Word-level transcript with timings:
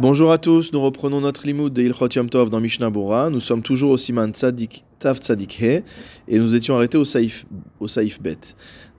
Bonjour 0.00 0.30
à 0.30 0.38
tous, 0.38 0.72
nous 0.72 0.80
reprenons 0.80 1.20
notre 1.20 1.44
limoud 1.44 1.72
de 1.72 1.82
Ilchot 1.82 2.06
Yom 2.14 2.30
Tov 2.30 2.50
dans 2.50 2.60
Mishnah 2.60 2.88
Bora. 2.88 3.30
Nous 3.30 3.40
sommes 3.40 3.62
toujours 3.62 3.90
au 3.90 3.96
Siman 3.96 4.30
Tzadik, 4.30 4.84
Tav 5.00 5.16
Tzadik 5.18 5.60
He 5.60 5.82
et 6.28 6.38
nous 6.38 6.54
étions 6.54 6.76
arrêtés 6.76 6.96
au 6.96 7.04
Saïf, 7.04 7.44
au 7.80 7.88
Saïf 7.88 8.22
Bet. 8.22 8.38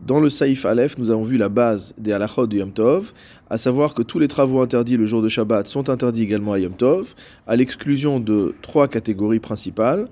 Dans 0.06 0.20
le 0.20 0.30
Saïf 0.30 0.66
Aleph, 0.66 0.98
nous 0.98 1.10
avons 1.10 1.24
vu 1.24 1.38
la 1.38 1.48
base 1.48 1.94
des 1.98 2.12
halachot 2.12 2.48
de 2.48 2.58
Yom 2.58 2.74
Tov, 2.74 3.14
à 3.50 3.58
savoir 3.58 3.94
que 3.94 4.02
tous 4.02 4.20
les 4.20 4.28
travaux 4.28 4.60
interdits 4.60 4.98
le 4.98 5.06
jour 5.06 5.22
de 5.22 5.30
Shabbat 5.30 5.68
sont 5.68 5.90
interdits 5.90 6.24
également 6.24 6.52
à 6.52 6.60
Yom 6.60 6.74
Tov, 6.74 7.16
à 7.48 7.56
l'exclusion 7.56 8.20
de 8.20 8.54
trois 8.62 8.90
catégories 8.90 9.40
principales. 9.40 10.10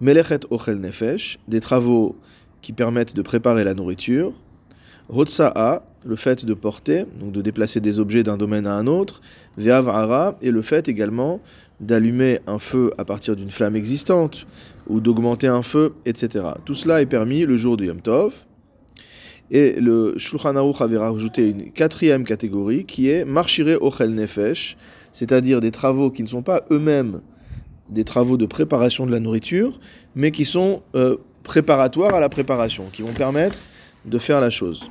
Melechet 0.00 0.40
Ochel 0.48 0.80
Nefesh, 0.80 1.38
des 1.48 1.60
travaux 1.60 2.16
qui 2.62 2.72
permettent 2.72 3.14
de 3.14 3.20
préparer 3.20 3.62
la 3.62 3.74
nourriture. 3.74 4.32
Rotsa'a, 5.08 5.82
le 6.04 6.16
fait 6.16 6.44
de 6.44 6.54
porter, 6.54 7.04
donc 7.20 7.32
de 7.32 7.42
déplacer 7.42 7.80
des 7.80 8.00
objets 8.00 8.22
d'un 8.22 8.36
domaine 8.36 8.66
à 8.66 8.74
un 8.74 8.86
autre, 8.86 9.20
Ve'avara, 9.56 10.36
et 10.40 10.50
le 10.50 10.62
fait 10.62 10.88
également 10.88 11.40
d'allumer 11.80 12.40
un 12.46 12.58
feu 12.58 12.92
à 12.96 13.04
partir 13.04 13.36
d'une 13.36 13.50
flamme 13.50 13.76
existante, 13.76 14.46
ou 14.88 15.00
d'augmenter 15.00 15.46
un 15.46 15.62
feu, 15.62 15.94
etc. 16.06 16.44
Tout 16.64 16.74
cela 16.74 17.02
est 17.02 17.06
permis 17.06 17.44
le 17.44 17.56
jour 17.56 17.76
du 17.76 17.86
Yom 17.86 18.00
Tov. 18.00 18.34
Et 19.50 19.80
le 19.80 20.14
Shulchan 20.16 20.56
Aruch 20.56 20.80
avait 20.80 20.96
rajouté 20.96 21.50
une 21.50 21.70
quatrième 21.70 22.24
catégorie 22.24 22.84
qui 22.84 23.08
est 23.08 23.24
Marchire 23.24 23.80
Ochel 23.80 24.12
Nefesh, 24.14 24.76
c'est-à-dire 25.12 25.60
des 25.60 25.70
travaux 25.70 26.10
qui 26.10 26.22
ne 26.22 26.28
sont 26.28 26.42
pas 26.42 26.64
eux-mêmes 26.70 27.20
des 27.88 28.04
travaux 28.04 28.36
de 28.36 28.46
préparation 28.46 29.06
de 29.06 29.12
la 29.12 29.20
nourriture, 29.20 29.78
mais 30.16 30.32
qui 30.32 30.44
sont 30.44 30.82
euh, 30.96 31.16
préparatoires 31.44 32.14
à 32.14 32.20
la 32.20 32.28
préparation, 32.28 32.86
qui 32.92 33.02
vont 33.02 33.12
permettre 33.12 33.58
de 34.04 34.18
faire 34.18 34.40
la 34.40 34.50
chose. 34.50 34.90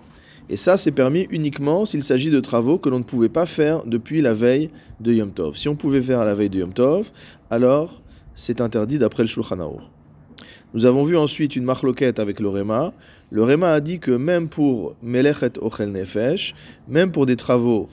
Et 0.49 0.57
ça, 0.57 0.77
c'est 0.77 0.91
permis 0.91 1.27
uniquement 1.31 1.85
s'il 1.85 2.03
s'agit 2.03 2.29
de 2.29 2.39
travaux 2.39 2.77
que 2.77 2.89
l'on 2.89 2.99
ne 2.99 3.03
pouvait 3.03 3.29
pas 3.29 3.45
faire 3.45 3.83
depuis 3.85 4.21
la 4.21 4.33
veille 4.33 4.69
de 4.99 5.11
Yom 5.11 5.31
Tov. 5.31 5.57
Si 5.57 5.67
on 5.67 5.75
pouvait 5.75 6.01
faire 6.01 6.19
à 6.19 6.25
la 6.25 6.35
veille 6.35 6.49
de 6.49 6.59
Yom 6.59 6.73
Tov, 6.73 7.11
alors 7.49 8.01
c'est 8.35 8.61
interdit 8.61 8.99
d'après 8.99 9.23
le 9.23 9.27
Shulchan 9.27 9.59
Aruch. 9.59 9.81
Nous 10.75 10.85
avons 10.85 11.03
vu 11.03 11.17
ensuite 11.17 11.55
une 11.55 11.63
marloquette 11.63 12.19
avec 12.19 12.39
le 12.39 12.49
Réma. 12.49 12.93
Le 13.31 13.43
Réma 13.43 13.71
a 13.71 13.79
dit 13.79 13.99
que 13.99 14.11
même 14.11 14.49
pour 14.49 14.95
Melechet 15.01 15.57
Ochel 15.61 15.91
Nefesh, 15.91 16.53
même 16.87 17.11
pour 17.11 17.25
des 17.25 17.37
travaux 17.37 17.89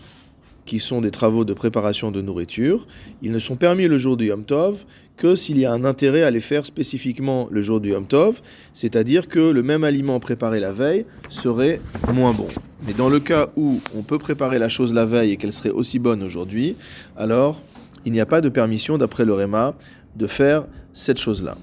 qui 0.64 0.78
sont 0.78 1.00
des 1.00 1.10
travaux 1.10 1.44
de 1.44 1.54
préparation 1.54 2.10
de 2.10 2.20
nourriture, 2.20 2.86
ils 3.22 3.32
ne 3.32 3.38
sont 3.38 3.56
permis 3.56 3.88
le 3.88 3.98
jour 3.98 4.16
du 4.16 4.26
Yom 4.26 4.44
Tov 4.44 4.84
que 5.16 5.36
s'il 5.36 5.58
y 5.58 5.64
a 5.64 5.72
un 5.72 5.84
intérêt 5.84 6.22
à 6.22 6.30
les 6.30 6.40
faire 6.40 6.64
spécifiquement 6.64 7.48
le 7.50 7.62
jour 7.62 7.80
du 7.80 7.90
Yom 7.90 8.06
Tov, 8.06 8.40
c'est-à-dire 8.72 9.28
que 9.28 9.38
le 9.38 9.62
même 9.62 9.84
aliment 9.84 10.20
préparé 10.20 10.60
la 10.60 10.72
veille 10.72 11.04
serait 11.28 11.80
moins 12.12 12.32
bon. 12.32 12.48
Mais 12.86 12.92
dans 12.92 13.08
le 13.08 13.20
cas 13.20 13.48
où 13.56 13.80
on 13.96 14.02
peut 14.02 14.18
préparer 14.18 14.58
la 14.58 14.68
chose 14.68 14.92
la 14.94 15.06
veille 15.06 15.32
et 15.32 15.36
qu'elle 15.36 15.52
serait 15.52 15.70
aussi 15.70 15.98
bonne 15.98 16.22
aujourd'hui, 16.22 16.76
alors 17.16 17.60
il 18.04 18.12
n'y 18.12 18.20
a 18.20 18.26
pas 18.26 18.40
de 18.40 18.48
permission 18.48 18.98
d'après 18.98 19.24
le 19.24 19.34
Réma 19.34 19.74
de 20.16 20.26
faire 20.26 20.66
cette 20.92 21.18
chose-là. 21.18 21.56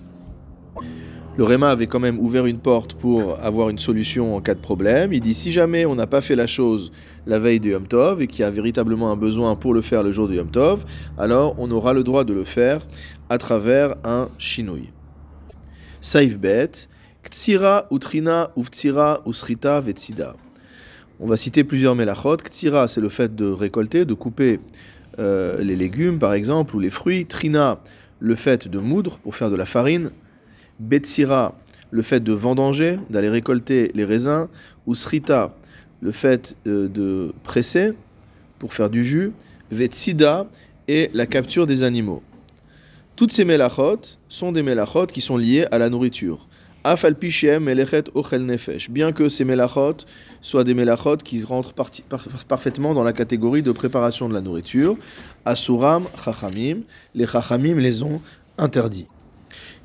Le 1.39 1.45
Réma 1.45 1.69
avait 1.69 1.87
quand 1.87 2.01
même 2.01 2.19
ouvert 2.19 2.47
une 2.47 2.59
porte 2.59 2.95
pour 2.95 3.39
avoir 3.39 3.69
une 3.69 3.79
solution 3.79 4.35
en 4.35 4.41
cas 4.41 4.55
de 4.55 4.59
problème. 4.59 5.13
Il 5.13 5.21
dit 5.21 5.33
si 5.33 5.53
jamais 5.53 5.85
on 5.85 5.95
n'a 5.95 6.05
pas 6.05 6.19
fait 6.19 6.35
la 6.35 6.47
chose 6.47 6.91
la 7.25 7.39
veille 7.39 7.61
du 7.61 7.71
Yom 7.71 7.87
Tov 7.87 8.21
et 8.21 8.27
qu'il 8.27 8.41
y 8.41 8.43
a 8.43 8.51
véritablement 8.51 9.09
un 9.09 9.15
besoin 9.15 9.55
pour 9.55 9.73
le 9.73 9.79
faire 9.79 10.03
le 10.03 10.11
jour 10.11 10.27
du 10.27 10.35
Yom 10.35 10.51
Tov, 10.51 10.83
alors 11.17 11.55
on 11.57 11.71
aura 11.71 11.93
le 11.93 12.03
droit 12.03 12.25
de 12.25 12.33
le 12.33 12.43
faire 12.43 12.81
à 13.29 13.37
travers 13.37 13.95
un 14.03 14.27
shinui. 14.37 14.89
Saif 16.01 16.37
bet, 16.37 16.71
ktsira, 17.23 17.87
utrina, 17.89 18.51
uftsira, 18.57 19.21
usrita, 19.25 19.79
vetsida. 19.79 20.35
On 21.21 21.25
va 21.25 21.37
citer 21.37 21.63
plusieurs 21.63 21.95
melachot. 21.95 22.35
Ktsira, 22.35 22.89
c'est 22.89 22.99
le 22.99 23.07
fait 23.07 23.33
de 23.33 23.49
récolter, 23.49 24.03
de 24.03 24.13
couper 24.13 24.59
euh, 25.19 25.63
les 25.63 25.77
légumes 25.77 26.19
par 26.19 26.33
exemple, 26.33 26.75
ou 26.75 26.79
les 26.81 26.89
fruits. 26.89 27.25
Trina, 27.27 27.79
le 28.19 28.35
fait 28.35 28.67
de 28.67 28.79
moudre 28.79 29.19
pour 29.19 29.37
faire 29.37 29.49
de 29.49 29.55
la 29.55 29.65
farine. 29.65 30.11
Betsira, 30.79 31.55
le 31.91 32.01
fait 32.01 32.23
de 32.23 32.33
vendanger, 32.33 32.99
d'aller 33.09 33.29
récolter 33.29 33.91
les 33.95 34.05
raisins, 34.05 34.47
ou 34.85 34.95
Srita, 34.95 35.55
le 36.01 36.11
fait 36.11 36.55
euh, 36.67 36.87
de 36.87 37.33
presser 37.43 37.93
pour 38.59 38.73
faire 38.73 38.89
du 38.89 39.03
jus, 39.03 39.31
Vetsida 39.71 40.47
et 40.87 41.09
la 41.13 41.25
capture 41.25 41.67
des 41.67 41.83
animaux. 41.83 42.23
Toutes 43.15 43.31
ces 43.31 43.45
mélachot 43.45 44.17
sont 44.29 44.51
des 44.51 44.63
mélachot 44.63 45.07
qui 45.07 45.21
sont 45.21 45.37
liées 45.37 45.65
à 45.71 45.77
la 45.77 45.89
nourriture. 45.89 46.47
Bien 48.89 49.11
que 49.11 49.27
ces 49.27 49.43
mélachot 49.43 49.97
soient 50.41 50.63
des 50.63 50.73
mélachot 50.73 51.17
qui 51.17 51.43
rentrent 51.43 51.73
parfaitement 52.47 52.93
dans 52.93 53.03
la 53.03 53.11
catégorie 53.11 53.61
de 53.61 53.73
préparation 53.73 54.29
de 54.29 54.33
la 54.33 54.41
nourriture, 54.41 54.95
Asuram 55.43 56.03
chachamim, 56.23 56.77
les 57.13 57.27
chachamim 57.27 57.75
les 57.75 58.01
ont 58.01 58.21
interdits. 58.57 59.07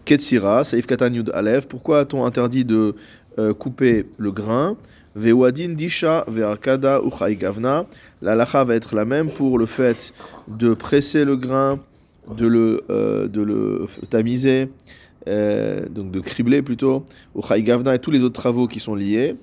Ketsira, 0.04 0.64
Saif 0.64 0.86
Katanyud 0.86 1.30
Alev, 1.34 1.66
pourquoi 1.66 2.00
a-t-on 2.00 2.24
interdit 2.24 2.64
de 2.64 2.94
euh, 3.38 3.54
couper 3.54 4.06
le 4.18 4.32
grain? 4.32 4.76
Vewadin 5.16 5.70
Disha 5.70 6.24
Ve'arkada 6.28 7.00
Gavna. 7.30 7.86
La 8.20 8.34
lacha 8.34 8.64
va 8.64 8.74
être 8.74 8.94
la 8.94 9.04
même 9.04 9.30
pour 9.30 9.58
le 9.58 9.66
fait 9.66 10.12
de 10.48 10.74
presser 10.74 11.24
le 11.24 11.36
grain, 11.36 11.80
de 12.36 12.46
le, 12.46 12.82
euh, 12.90 13.28
de 13.28 13.40
le 13.40 13.86
tamiser, 14.10 14.70
euh, 15.28 15.88
donc 15.88 16.10
de 16.10 16.20
cribler 16.20 16.60
plutôt, 16.60 17.06
Gavna 17.34 17.94
et 17.94 17.98
tous 17.98 18.10
les 18.10 18.22
autres 18.22 18.40
travaux 18.40 18.66
qui 18.66 18.80
sont 18.80 18.94
liés. 18.94 19.36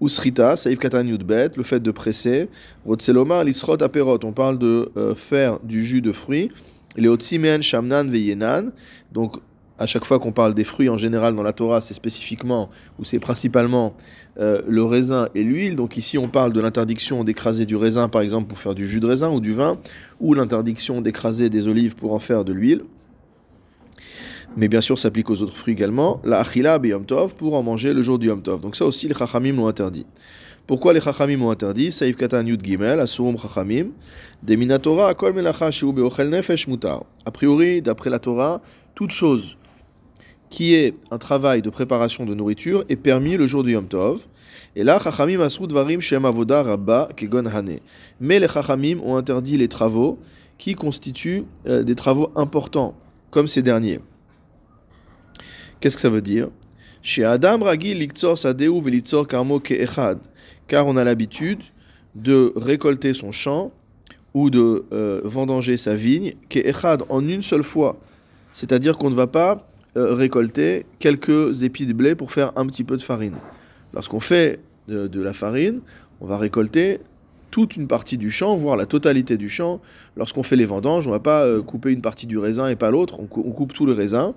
Usrita, 0.00 0.56
Saif 0.56 0.78
Katanyud 0.78 1.24
Bet, 1.24 1.50
le 1.56 1.62
fait 1.62 1.80
de 1.80 1.90
presser. 1.90 2.48
Rotseloma, 2.84 3.42
Lisrot 3.42 3.82
Aperot, 3.82 4.20
on 4.24 4.32
parle 4.32 4.58
de 4.58 4.92
faire 5.16 5.58
du 5.60 5.84
jus 5.84 6.02
de 6.02 6.12
fruits. 6.12 6.52
Les 6.96 7.08
Otsimen 7.08 7.62
Shamnan 7.62 8.08
Veyenan, 8.08 8.72
donc 9.12 9.36
à 9.78 9.86
chaque 9.86 10.04
fois 10.04 10.18
qu'on 10.18 10.32
parle 10.32 10.54
des 10.54 10.64
fruits 10.64 10.88
en 10.88 10.96
général 10.96 11.36
dans 11.36 11.42
la 11.42 11.52
Torah, 11.52 11.80
c'est 11.80 11.94
spécifiquement 11.94 12.70
ou 12.98 13.04
c'est 13.04 13.18
principalement 13.18 13.94
euh, 14.38 14.62
le 14.66 14.82
raisin 14.82 15.28
et 15.34 15.42
l'huile. 15.42 15.76
Donc 15.76 15.96
ici, 15.96 16.16
on 16.16 16.28
parle 16.28 16.52
de 16.52 16.60
l'interdiction 16.60 17.24
d'écraser 17.24 17.66
du 17.66 17.76
raisin, 17.76 18.08
par 18.08 18.22
exemple, 18.22 18.48
pour 18.48 18.58
faire 18.58 18.74
du 18.74 18.88
jus 18.88 19.00
de 19.00 19.06
raisin 19.06 19.30
ou 19.30 19.40
du 19.40 19.52
vin, 19.52 19.78
ou 20.20 20.32
l'interdiction 20.34 21.00
d'écraser 21.02 21.50
des 21.50 21.68
olives 21.68 21.94
pour 21.94 22.12
en 22.14 22.18
faire 22.18 22.44
de 22.44 22.52
l'huile. 22.52 22.82
Mais 24.56 24.68
bien 24.68 24.80
sûr, 24.80 24.96
ça 24.96 25.04
s'applique 25.04 25.28
aux 25.28 25.42
autres 25.42 25.56
fruits 25.56 25.74
également. 25.74 26.22
La 26.24 26.40
achila 26.40 26.78
Yom 26.82 27.04
Tov 27.04 27.34
pour 27.36 27.54
en 27.54 27.62
manger 27.62 27.92
le 27.92 28.02
jour 28.02 28.18
du 28.18 28.28
Yom 28.28 28.40
Tov. 28.40 28.62
Donc 28.62 28.76
ça 28.76 28.86
aussi, 28.86 29.06
les 29.06 29.14
chachamim 29.14 29.52
l'ont 29.52 29.68
interdit. 29.68 30.06
Pourquoi 30.66 30.94
les 30.94 31.02
chachamim 31.02 31.36
l'ont 31.36 31.50
interdit? 31.50 31.92
Saïf 31.92 32.16
katan 32.16 32.46
yud 32.46 32.64
gimel, 32.64 32.98
asurum 32.98 33.36
chachamim, 33.36 33.88
de 34.42 34.76
Torah, 34.78 35.12
kol 35.12 35.34
melacha 35.34 35.70
nefesh 36.24 36.66
mutar. 36.66 37.04
A 37.26 37.30
priori, 37.30 37.82
d'après 37.82 38.08
la 38.08 38.18
Torah, 38.18 38.62
toute 38.94 39.10
chose 39.10 39.58
qui 40.50 40.74
est 40.74 40.94
un 41.10 41.18
travail 41.18 41.62
de 41.62 41.70
préparation 41.70 42.24
de 42.24 42.34
nourriture, 42.34 42.84
est 42.88 42.96
permis 42.96 43.36
le 43.36 43.46
jour 43.46 43.64
du 43.64 43.72
Yom 43.72 43.88
Tov. 43.88 44.26
Et 44.74 44.84
là, 44.84 45.00
Chachamim 45.02 45.40
asrud 45.40 45.72
varim 45.72 46.00
shem 46.00 46.24
avoda 46.24 46.62
rabba 46.62 47.08
kegon 47.16 47.46
hane. 47.46 47.78
Mais 48.20 48.38
les 48.38 48.48
Chachamim 48.48 49.00
ont 49.04 49.16
interdit 49.16 49.56
les 49.56 49.68
travaux 49.68 50.18
qui 50.58 50.74
constituent 50.74 51.44
euh, 51.66 51.82
des 51.82 51.94
travaux 51.94 52.30
importants, 52.36 52.94
comme 53.30 53.46
ces 53.46 53.62
derniers. 53.62 54.00
Qu'est-ce 55.80 55.96
que 55.96 56.02
ça 56.02 56.08
veut 56.08 56.22
dire? 56.22 56.48
Chez 57.02 57.24
Adam 57.24 57.58
ragi 57.62 57.94
liktsor 57.94 58.38
sadeu 58.38 58.80
velitzor 58.80 59.28
karmo 59.28 59.60
keechad. 59.60 60.18
Car 60.66 60.86
on 60.86 60.96
a 60.96 61.04
l'habitude 61.04 61.62
de 62.14 62.52
récolter 62.56 63.14
son 63.14 63.30
champ 63.30 63.72
ou 64.34 64.50
de 64.50 64.84
euh, 64.92 65.20
vendanger 65.24 65.76
sa 65.76 65.94
vigne 65.94 66.34
keechad 66.48 67.02
en 67.08 67.26
une 67.28 67.42
seule 67.42 67.62
fois. 67.62 67.96
C'est-à-dire 68.52 68.96
qu'on 68.96 69.10
ne 69.10 69.14
va 69.14 69.26
pas 69.26 69.68
euh, 69.96 70.12
récolter 70.12 70.84
quelques 70.98 71.62
épis 71.62 71.86
de 71.86 71.92
blé 71.92 72.14
pour 72.14 72.32
faire 72.32 72.52
un 72.56 72.66
petit 72.66 72.84
peu 72.84 72.96
de 72.96 73.02
farine. 73.02 73.36
Lorsqu'on 73.94 74.20
fait 74.20 74.60
de, 74.88 75.20
la 75.20 75.32
farine, 75.32 75.80
on 76.20 76.26
va 76.26 76.36
récolter 76.36 77.00
toute 77.50 77.76
une 77.76 77.88
partie 77.88 78.18
du 78.18 78.30
champ, 78.30 78.56
voire 78.56 78.76
la 78.76 78.86
totalité 78.86 79.36
du 79.36 79.48
champ. 79.48 79.80
Lorsqu'on 80.16 80.42
fait 80.42 80.56
les 80.56 80.66
vendanges, 80.66 81.06
on 81.06 81.10
ne 81.10 81.16
va 81.16 81.20
pas 81.20 81.44
euh, 81.44 81.62
couper 81.62 81.92
une 81.92 82.02
partie 82.02 82.26
du 82.26 82.36
raisin 82.36 82.68
et 82.68 82.76
pas 82.76 82.90
l'autre, 82.90 83.20
on, 83.20 83.26
coupe 83.26 83.72
tout 83.72 83.86
le 83.86 83.92
raisin. 83.92 84.34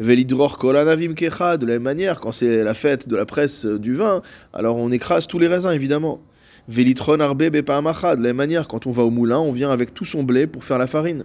Velidror 0.00 0.58
kolanavim 0.58 1.14
kecha, 1.14 1.56
de 1.56 1.64
la 1.64 1.74
même 1.74 1.82
manière, 1.82 2.20
quand 2.20 2.32
c'est 2.32 2.64
la 2.64 2.74
fête 2.74 3.08
de 3.08 3.16
la 3.16 3.24
presse 3.24 3.66
euh, 3.66 3.78
du 3.78 3.94
vin, 3.94 4.20
alors 4.52 4.76
on 4.76 4.90
écrase 4.90 5.26
tous 5.26 5.38
les 5.38 5.46
raisins 5.46 5.70
évidemment. 5.70 6.20
Velitron 6.68 7.20
arbe 7.20 7.44
de 7.44 7.60
la 8.00 8.16
même 8.16 8.36
manière, 8.36 8.66
quand 8.66 8.88
on 8.88 8.90
va 8.90 9.04
au 9.04 9.10
moulin, 9.10 9.38
on 9.38 9.52
vient 9.52 9.70
avec 9.70 9.94
tout 9.94 10.04
son 10.04 10.24
blé 10.24 10.48
pour 10.48 10.64
faire 10.64 10.78
la 10.78 10.88
farine. 10.88 11.24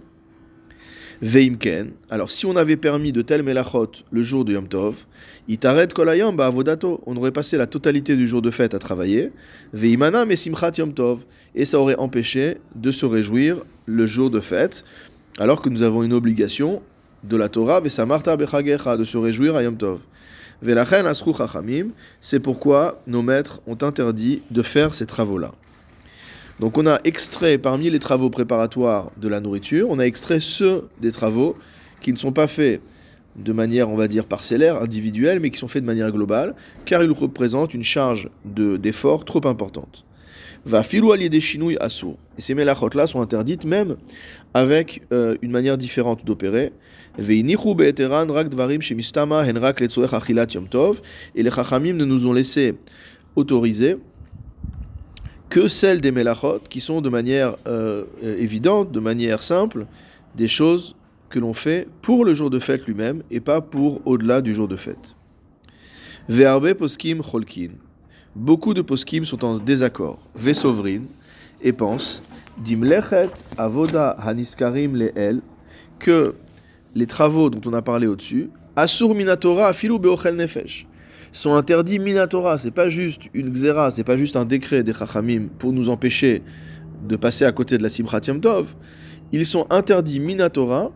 Veimken. 1.22 1.92
Alors, 2.10 2.32
si 2.32 2.46
on 2.46 2.56
avait 2.56 2.76
permis 2.76 3.12
de 3.12 3.22
tel 3.22 3.44
melachot 3.44 3.92
le 4.10 4.22
jour 4.22 4.44
de 4.44 4.54
Yom 4.54 4.66
Tov, 4.66 5.06
itaret 5.46 5.86
kolayam 5.86 6.38
avodato. 6.40 7.00
On 7.06 7.16
aurait 7.16 7.30
passé 7.30 7.56
la 7.56 7.68
totalité 7.68 8.16
du 8.16 8.26
jour 8.26 8.42
de 8.42 8.50
fête 8.50 8.74
à 8.74 8.80
travailler. 8.80 9.30
Veimana 9.72 10.24
mesimchat 10.24 10.72
Yom 10.78 10.92
Tov. 10.92 11.20
Et 11.54 11.64
ça 11.64 11.78
aurait 11.78 11.94
empêché 11.94 12.58
de 12.74 12.90
se 12.90 13.06
réjouir 13.06 13.58
le 13.86 14.04
jour 14.04 14.30
de 14.30 14.40
fête, 14.40 14.84
alors 15.38 15.62
que 15.62 15.68
nous 15.68 15.82
avons 15.82 16.02
une 16.02 16.12
obligation 16.12 16.82
de 17.22 17.36
la 17.36 17.48
Torah, 17.48 17.78
vesamarta 17.78 18.36
bechagecha, 18.36 18.96
de 18.96 19.04
se 19.04 19.16
réjouir 19.16 19.54
à 19.54 19.62
Yom 19.62 19.76
Tov. 19.76 20.00
Velachen 20.60 21.06
asru 21.06 21.32
chachamim. 21.36 21.90
C'est 22.20 22.40
pourquoi 22.40 23.00
nos 23.06 23.22
maîtres 23.22 23.60
ont 23.68 23.78
interdit 23.80 24.42
de 24.50 24.62
faire 24.62 24.92
ces 24.92 25.06
travaux-là. 25.06 25.52
Donc 26.62 26.78
on 26.78 26.86
a 26.86 27.00
extrait 27.02 27.58
parmi 27.58 27.90
les 27.90 27.98
travaux 27.98 28.30
préparatoires 28.30 29.10
de 29.16 29.26
la 29.26 29.40
nourriture, 29.40 29.90
on 29.90 29.98
a 29.98 30.04
extrait 30.04 30.38
ceux 30.38 30.86
des 31.00 31.10
travaux 31.10 31.56
qui 32.00 32.12
ne 32.12 32.16
sont 32.16 32.30
pas 32.30 32.46
faits 32.46 32.80
de 33.34 33.52
manière, 33.52 33.90
on 33.90 33.96
va 33.96 34.06
dire, 34.06 34.26
parcellaire, 34.26 34.80
individuelle, 34.80 35.40
mais 35.40 35.50
qui 35.50 35.58
sont 35.58 35.66
faits 35.66 35.82
de 35.82 35.88
manière 35.88 36.12
globale, 36.12 36.54
car 36.84 37.02
ils 37.02 37.10
représentent 37.10 37.74
une 37.74 37.82
charge 37.82 38.30
d'effort 38.44 39.24
trop 39.24 39.44
importante. 39.48 40.04
Va 40.64 40.84
filou 40.84 41.16
des 41.16 41.40
chinouilles 41.40 41.78
assour. 41.80 42.16
Et 42.38 42.40
ces 42.40 42.54
mélachot-là 42.54 43.08
sont 43.08 43.20
interdites 43.20 43.64
même 43.64 43.96
avec 44.54 45.02
euh, 45.12 45.34
une 45.42 45.50
manière 45.50 45.76
différente 45.76 46.24
d'opérer. 46.24 46.72
Et 47.18 47.42
les 47.42 47.56
chachamim 51.50 51.94
ne 51.94 52.04
nous 52.04 52.26
ont 52.26 52.32
laissé 52.32 52.74
autoriser 53.34 53.96
que 55.52 55.68
celles 55.68 56.00
des 56.00 56.12
mélachot 56.12 56.60
qui 56.70 56.80
sont 56.80 57.02
de 57.02 57.10
manière 57.10 57.58
euh, 57.66 58.04
évidente, 58.22 58.90
de 58.90 59.00
manière 59.00 59.42
simple, 59.42 59.84
des 60.34 60.48
choses 60.48 60.96
que 61.28 61.38
l'on 61.38 61.52
fait 61.52 61.86
pour 62.00 62.24
le 62.24 62.32
jour 62.32 62.48
de 62.48 62.58
fête 62.58 62.86
lui-même 62.86 63.22
et 63.30 63.40
pas 63.40 63.60
pour 63.60 64.00
au-delà 64.06 64.40
du 64.40 64.54
jour 64.54 64.66
de 64.66 64.76
fête. 64.76 65.14
Verbe 66.26 66.72
poskim 66.72 67.20
cholkin. 67.20 67.72
Beaucoup 68.34 68.72
de 68.72 68.80
poskim 68.80 69.26
sont 69.26 69.44
en 69.44 69.58
désaccord. 69.58 70.20
Vesovrin 70.34 71.02
et 71.60 71.74
pensent 71.74 72.22
dimlechet 72.56 73.28
avoda 73.58 74.12
haniskarim 74.12 74.96
leel 74.96 75.42
que 75.98 76.34
les 76.94 77.06
travaux 77.06 77.50
dont 77.50 77.70
on 77.70 77.74
a 77.74 77.82
parlé 77.82 78.06
au-dessus, 78.06 78.48
asur 78.74 79.14
minatora 79.14 79.68
afilu 79.68 79.98
beochel 79.98 80.34
nefesh, 80.34 80.86
sont 81.32 81.54
interdits 81.54 81.98
minatora. 81.98 82.58
C'est 82.58 82.70
pas 82.70 82.88
juste 82.88 83.22
une 83.34 83.50
xéra, 83.50 83.90
c'est 83.90 84.04
pas 84.04 84.16
juste 84.16 84.36
un 84.36 84.44
décret 84.44 84.82
des 84.82 84.92
chachamim 84.92 85.48
pour 85.58 85.72
nous 85.72 85.88
empêcher 85.88 86.42
de 87.08 87.16
passer 87.16 87.44
à 87.44 87.52
côté 87.52 87.78
de 87.78 87.82
la 87.82 87.88
simchat 87.88 88.20
tov. 88.20 88.74
Ils 89.32 89.46
sont 89.46 89.66
interdits 89.70 90.20
minatora 90.20 90.92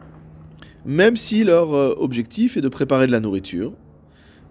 même 0.87 1.17
si 1.17 1.43
leur 1.43 1.75
euh, 1.75 1.94
objectif 1.99 2.56
est 2.56 2.61
de 2.61 2.69
préparer 2.69 3.09
de 3.09 3.12
la 3.12 3.19
nourriture. 3.19 3.73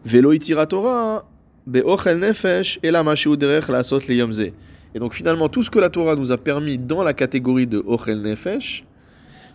Velo 0.04 0.38
Torah, 0.38 1.26
be'ochel 1.66 2.20
nefesh, 2.20 2.78
et 2.84 2.92
la 2.92 3.04
la 3.04 3.84
sot 3.84 4.00
Et 4.10 5.00
donc 5.00 5.14
finalement, 5.14 5.48
tout 5.48 5.64
ce 5.64 5.72
que 5.72 5.80
la 5.80 5.90
Torah 5.90 6.16
nous 6.16 6.34
a 6.34 6.38
permis 6.38 6.78
dans 6.78 7.04
la 7.04 7.14
catégorie 7.14 7.68
de 7.68 7.82
ochel 7.88 8.22
nefesh, 8.22 8.86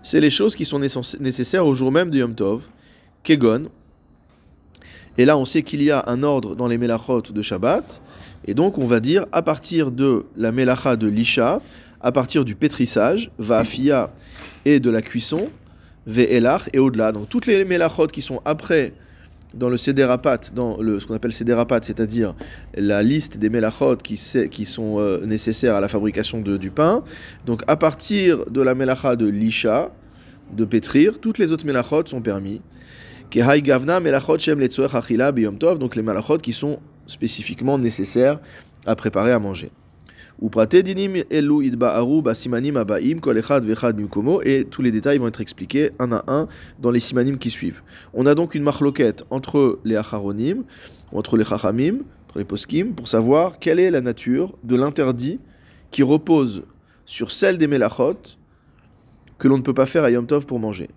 c'est 0.02 0.20
les 0.20 0.30
choses 0.30 0.56
qui 0.56 0.64
sont 0.64 0.80
nécessaires 1.20 1.66
au 1.66 1.74
jour 1.74 1.92
même 1.92 2.08
de 2.08 2.18
Yom 2.18 2.34
Tov, 2.34 2.62
kegon. 3.22 3.68
Et 5.18 5.24
là, 5.24 5.36
on 5.36 5.44
sait 5.44 5.62
qu'il 5.62 5.82
y 5.82 5.90
a 5.90 6.04
un 6.06 6.22
ordre 6.22 6.54
dans 6.54 6.68
les 6.68 6.78
melachot 6.78 7.22
de 7.22 7.42
Shabbat, 7.42 8.00
et 8.46 8.54
donc 8.54 8.78
on 8.78 8.86
va 8.86 9.00
dire 9.00 9.26
à 9.32 9.42
partir 9.42 9.90
de 9.90 10.24
la 10.36 10.52
melacha 10.52 10.96
de 10.96 11.08
l'isha, 11.08 11.60
à 12.00 12.12
partir 12.12 12.44
du 12.44 12.54
pétrissage, 12.54 13.30
va'afia 13.38 14.12
et 14.64 14.80
de 14.80 14.90
la 14.90 15.02
cuisson, 15.02 15.48
ve'elach 16.06 16.70
et 16.72 16.78
au-delà. 16.78 17.12
Donc 17.12 17.28
toutes 17.28 17.46
les 17.46 17.64
melachot 17.64 18.06
qui 18.06 18.22
sont 18.22 18.40
après 18.44 18.94
dans 19.52 19.68
le 19.68 19.76
Sederapat, 19.76 20.52
dans 20.54 20.80
le, 20.80 21.00
ce 21.00 21.06
qu'on 21.06 21.14
appelle 21.14 21.32
Sederapat, 21.32 21.80
c'est-à-dire 21.82 22.34
la 22.74 23.02
liste 23.02 23.36
des 23.36 23.48
melachot 23.48 23.96
qui, 23.96 24.20
qui 24.50 24.64
sont 24.64 25.00
euh, 25.00 25.26
nécessaires 25.26 25.74
à 25.74 25.80
la 25.80 25.88
fabrication 25.88 26.40
de, 26.40 26.56
du 26.56 26.70
pain. 26.70 27.02
Donc 27.46 27.62
à 27.66 27.76
partir 27.76 28.46
de 28.46 28.62
la 28.62 28.74
melacha 28.74 29.16
de 29.16 29.26
l'isha, 29.26 29.90
de 30.52 30.64
pétrir, 30.64 31.18
toutes 31.20 31.38
les 31.38 31.52
autres 31.52 31.66
melachot 31.66 32.06
sont 32.06 32.22
permis. 32.22 32.60
Donc 35.78 35.96
les 35.96 36.02
melachot 36.02 36.38
qui 36.38 36.52
sont 36.52 36.80
spécifiquement 37.06 37.78
nécessaires 37.78 38.40
à 38.86 38.96
préparer 38.96 39.32
à 39.32 39.38
manger. 39.38 39.70
Et 40.42 40.48
tous 44.64 44.82
les 44.82 44.90
détails 44.90 45.18
vont 45.18 45.26
être 45.26 45.40
expliqués 45.40 45.90
un 45.98 46.12
à 46.12 46.24
un 46.28 46.48
dans 46.78 46.90
les 46.90 47.00
simanim 47.00 47.36
qui 47.38 47.50
suivent. 47.50 47.82
On 48.14 48.26
a 48.26 48.34
donc 48.34 48.54
une 48.54 48.62
marloquette 48.62 49.24
entre 49.30 49.78
les 49.84 49.96
acharonim, 49.96 50.64
entre 51.12 51.36
les 51.36 51.44
chachamim, 51.44 51.98
entre 52.28 52.38
les 52.38 52.44
poskim, 52.44 52.94
pour 52.94 53.08
savoir 53.08 53.58
quelle 53.58 53.78
est 53.78 53.90
la 53.90 54.00
nature 54.00 54.56
de 54.64 54.76
l'interdit 54.76 55.40
qui 55.90 56.02
repose 56.02 56.62
sur 57.04 57.32
celle 57.32 57.58
des 57.58 57.66
melachot 57.66 58.16
que 59.38 59.46
l'on 59.46 59.58
ne 59.58 59.62
peut 59.62 59.74
pas 59.74 59.86
faire 59.86 60.04
à 60.04 60.10
Yom 60.10 60.26
Tov 60.26 60.46
pour 60.46 60.58
manger. 60.58 60.88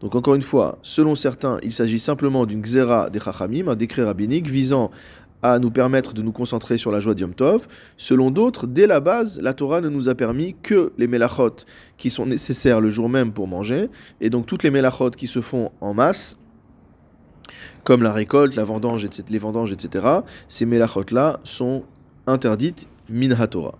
Donc 0.00 0.14
encore 0.14 0.34
une 0.34 0.42
fois, 0.42 0.78
selon 0.82 1.14
certains, 1.14 1.58
il 1.62 1.72
s'agit 1.72 1.98
simplement 1.98 2.46
d'une 2.46 2.62
xéra 2.62 3.10
des 3.10 3.20
chachamim, 3.20 3.68
un 3.68 3.76
décret 3.76 4.02
rabbinique 4.02 4.48
visant 4.48 4.90
à 5.42 5.58
nous 5.58 5.70
permettre 5.70 6.12
de 6.12 6.22
nous 6.22 6.32
concentrer 6.32 6.78
sur 6.78 6.90
la 6.90 7.00
joie 7.00 7.14
de 7.14 7.24
Tov. 7.26 7.66
Selon 7.96 8.30
d'autres, 8.30 8.66
dès 8.66 8.86
la 8.86 9.00
base, 9.00 9.40
la 9.40 9.54
Torah 9.54 9.80
ne 9.80 9.88
nous 9.88 10.08
a 10.08 10.14
permis 10.14 10.54
que 10.62 10.92
les 10.98 11.06
melachot 11.06 11.64
qui 11.96 12.10
sont 12.10 12.26
nécessaires 12.26 12.80
le 12.80 12.90
jour 12.90 13.08
même 13.08 13.32
pour 13.32 13.46
manger, 13.46 13.88
et 14.20 14.30
donc 14.30 14.46
toutes 14.46 14.62
les 14.62 14.70
melachot 14.70 15.10
qui 15.10 15.26
se 15.26 15.40
font 15.40 15.70
en 15.80 15.94
masse, 15.94 16.36
comme 17.84 18.02
la 18.02 18.12
récolte, 18.12 18.54
la 18.56 18.64
vendange, 18.64 19.04
etc., 19.04 19.24
les 19.30 19.38
vendanges, 19.38 19.72
etc., 19.72 20.06
ces 20.48 20.66
melachot-là 20.66 21.40
sont 21.44 21.84
interdites 22.26 22.86
min 23.08 23.34
Torah. 23.46 23.78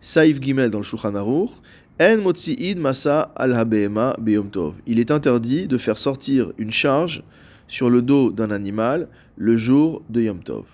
Saïf 0.00 0.40
Gimel 0.40 0.70
dans 0.70 0.78
le 0.78 0.84
Shulchan 0.84 1.14
Aruch, 1.14 1.50
En 1.98 2.18
motzi'id 2.18 2.78
masa 2.78 3.32
al 3.36 3.54
beyom 3.64 4.50
tov. 4.50 4.74
Il 4.86 5.00
est 5.00 5.10
interdit 5.10 5.66
de 5.66 5.78
faire 5.78 5.96
sortir 5.96 6.52
une 6.58 6.70
charge 6.70 7.22
sur 7.68 7.88
le 7.88 8.02
dos 8.02 8.30
d'un 8.30 8.50
animal 8.50 9.08
le 9.36 9.56
jour 9.56 10.02
de 10.10 10.20
Yom 10.20 10.42
Tov. 10.42 10.64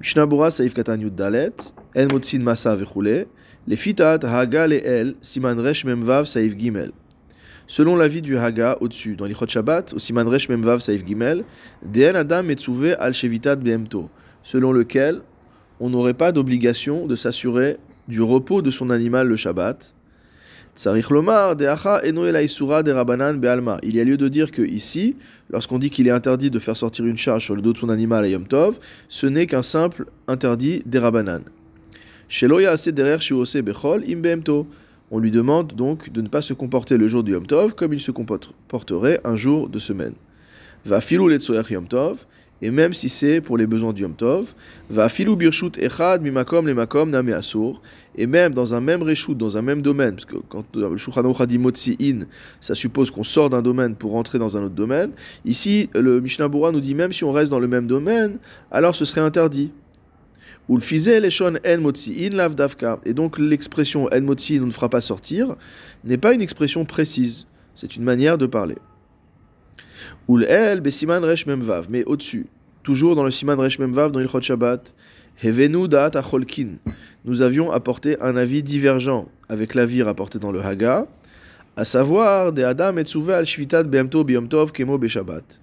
Mishnabura 0.00 0.50
Saif 0.50 0.74
Katan 0.74 0.98
Dalet, 0.98 1.52
En 1.96 2.06
Motsin 2.12 2.40
Masa 2.40 2.74
Vechule, 2.76 3.26
les 3.66 3.76
Fitat 3.76 4.18
Haga 4.22 4.66
El 4.68 5.14
Siman 5.20 5.58
Resh 5.58 5.84
Memvav 5.84 6.26
Saif 6.26 6.56
Gimel. 6.56 6.92
Selon 7.66 7.96
l'avis 7.96 8.22
du 8.22 8.36
Haga 8.36 8.76
au-dessus, 8.80 9.16
dans 9.16 9.26
l'Ichot 9.26 9.46
Shabbat, 9.46 9.94
au 9.94 9.98
Siman 9.98 10.26
Resh 10.26 10.48
Memvav 10.48 10.80
Saif 10.80 11.06
Gimel, 11.06 11.44
Den 11.82 12.16
Adam 12.16 12.42
Metsuve 12.42 12.96
Al 12.98 13.12
Shevitat 13.12 13.56
Behemto, 13.56 14.08
selon 14.42 14.72
lequel 14.72 15.20
on 15.78 15.90
n'aurait 15.90 16.14
pas 16.14 16.32
d'obligation 16.32 17.06
de 17.06 17.16
s'assurer 17.16 17.78
du 18.10 18.20
repos 18.20 18.60
de 18.60 18.70
son 18.70 18.90
animal 18.90 19.26
le 19.28 19.36
Shabbat, 19.36 19.94
il 20.76 20.86
y 20.86 20.88
a 24.00 24.04
lieu 24.04 24.16
de 24.16 24.28
dire 24.28 24.50
que 24.50 24.62
ici, 24.62 25.16
lorsqu'on 25.50 25.78
dit 25.78 25.90
qu'il 25.90 26.06
est 26.06 26.12
interdit 26.12 26.50
de 26.50 26.58
faire 26.58 26.76
sortir 26.76 27.04
une 27.06 27.18
charge 27.18 27.44
sur 27.44 27.54
le 27.56 27.62
dos 27.62 27.72
de 27.72 27.78
son 27.78 27.88
animal 27.88 28.24
à 28.24 28.28
Yom 28.28 28.46
Tov, 28.46 28.78
ce 29.08 29.26
n'est 29.26 29.46
qu'un 29.46 29.62
simple 29.62 30.06
interdit 30.28 30.82
des 30.86 30.98
Rabanan. 30.98 31.42
On 35.12 35.18
lui 35.18 35.30
demande 35.32 35.72
donc 35.74 36.10
de 36.12 36.22
ne 36.22 36.28
pas 36.28 36.42
se 36.42 36.54
comporter 36.54 36.96
le 36.96 37.08
jour 37.08 37.24
du 37.24 37.32
Yom 37.32 37.46
Tov 37.46 37.74
comme 37.74 37.92
il 37.92 38.00
se 38.00 38.12
comporterait 38.12 39.20
un 39.24 39.36
jour 39.36 39.68
de 39.68 39.78
semaine. 39.78 40.14
Va 40.86 41.00
filou 41.00 41.28
Yom 41.28 41.88
Tov, 41.88 42.26
et 42.62 42.70
même 42.70 42.92
si 42.92 43.08
c'est 43.08 43.40
pour 43.40 43.56
les 43.56 43.66
besoins 43.66 43.92
du 43.92 44.02
Yom 44.02 44.14
Tov, 44.14 44.54
va 44.90 45.08
filou 45.08 45.36
birshut 45.36 45.78
echad 45.78 46.22
mimakom 46.22 46.66
le 46.66 46.74
makom 46.74 47.10
name 47.10 47.30
asur, 47.30 47.80
et 48.16 48.26
même 48.26 48.52
dans 48.52 48.74
un 48.74 48.80
même 48.80 49.02
reshut, 49.02 49.34
dans 49.34 49.56
un 49.56 49.62
même 49.62 49.82
domaine, 49.82 50.16
parce 50.16 50.26
que 50.26 50.36
quand 50.48 50.64
le 50.74 50.96
Shulchan 50.96 51.22
dit 51.46 51.58
motzi 51.58 51.96
in, 52.00 52.26
ça 52.60 52.74
suppose 52.74 53.10
qu'on 53.10 53.24
sort 53.24 53.50
d'un 53.50 53.62
domaine 53.62 53.94
pour 53.94 54.12
rentrer 54.12 54.38
dans 54.38 54.56
un 54.56 54.64
autre 54.64 54.74
domaine. 54.74 55.12
Ici, 55.44 55.88
le 55.94 56.20
Mishnah 56.20 56.48
Bura 56.48 56.72
nous 56.72 56.80
dit 56.80 56.94
même 56.94 57.12
si 57.12 57.24
on 57.24 57.32
reste 57.32 57.50
dans 57.50 57.60
le 57.60 57.68
même 57.68 57.86
domaine, 57.86 58.38
alors 58.70 58.94
ce 58.94 59.04
serait 59.04 59.20
interdit. 59.20 59.72
Ou 60.68 60.76
le 60.76 61.42
en 61.42 62.36
lav 62.36 62.54
davka. 62.54 63.00
Et 63.04 63.14
donc 63.14 63.38
l'expression 63.38 64.08
en 64.12 64.20
motzi 64.20 64.56
in, 64.56 64.62
on 64.62 64.66
ne 64.66 64.70
fera 64.70 64.88
pas 64.88 65.00
sortir, 65.00 65.56
n'est 66.04 66.18
pas 66.18 66.32
une 66.32 66.42
expression 66.42 66.84
précise. 66.84 67.46
C'est 67.74 67.96
une 67.96 68.04
manière 68.04 68.38
de 68.38 68.46
parler. 68.46 68.76
Ou 70.30 70.38
el 70.46 70.78
besiman 70.80 71.24
resh 71.26 71.44
memvav, 71.44 71.88
mais 71.90 72.04
au-dessus, 72.04 72.46
toujours 72.84 73.16
dans 73.16 73.24
le 73.24 73.32
siman 73.32 73.58
resh 73.58 73.80
memvav 73.80 74.12
dans 74.12 74.20
Ilchot 74.20 74.42
Shabbat, 74.42 74.94
hevenu 75.42 75.88
da'at 75.88 76.16
acholkin. 76.16 76.78
Nous 77.24 77.42
avions 77.42 77.72
apporté 77.72 78.16
un 78.20 78.36
avis 78.36 78.62
divergent 78.62 79.26
avec 79.48 79.74
l'avis 79.74 80.04
rapporté 80.04 80.38
dans 80.38 80.52
le 80.52 80.60
Haga, 80.60 81.08
à 81.74 81.84
savoir 81.84 82.52
de 82.52 82.62
Adam 82.62 82.96
et 82.98 83.32
al 83.32 83.44
shvitat 83.44 83.82
kemo 84.72 84.98
be'shabbat, 84.98 85.60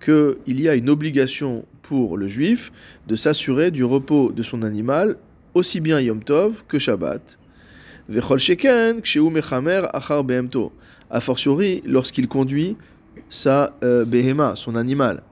qu'il 0.00 0.60
y 0.60 0.68
a 0.68 0.76
une 0.76 0.90
obligation 0.90 1.64
pour 1.82 2.16
le 2.16 2.28
juif 2.28 2.70
de 3.08 3.16
s'assurer 3.16 3.72
du 3.72 3.82
repos 3.82 4.30
de 4.30 4.44
son 4.44 4.62
animal 4.62 5.16
aussi 5.54 5.80
bien 5.80 5.98
Yom 5.98 6.22
Tov 6.22 6.62
que 6.68 6.78
Shabbat. 6.78 7.36
Vechol 8.08 8.38
sheken 8.38 9.00
achar 9.92 10.22
a 11.10 11.20
fortiori 11.20 11.82
lorsqu'il 11.84 12.28
conduit 12.28 12.76
sa 13.28 13.72
euh, 13.82 14.04
behema, 14.04 14.54
son 14.56 14.76
animal. 14.76 15.22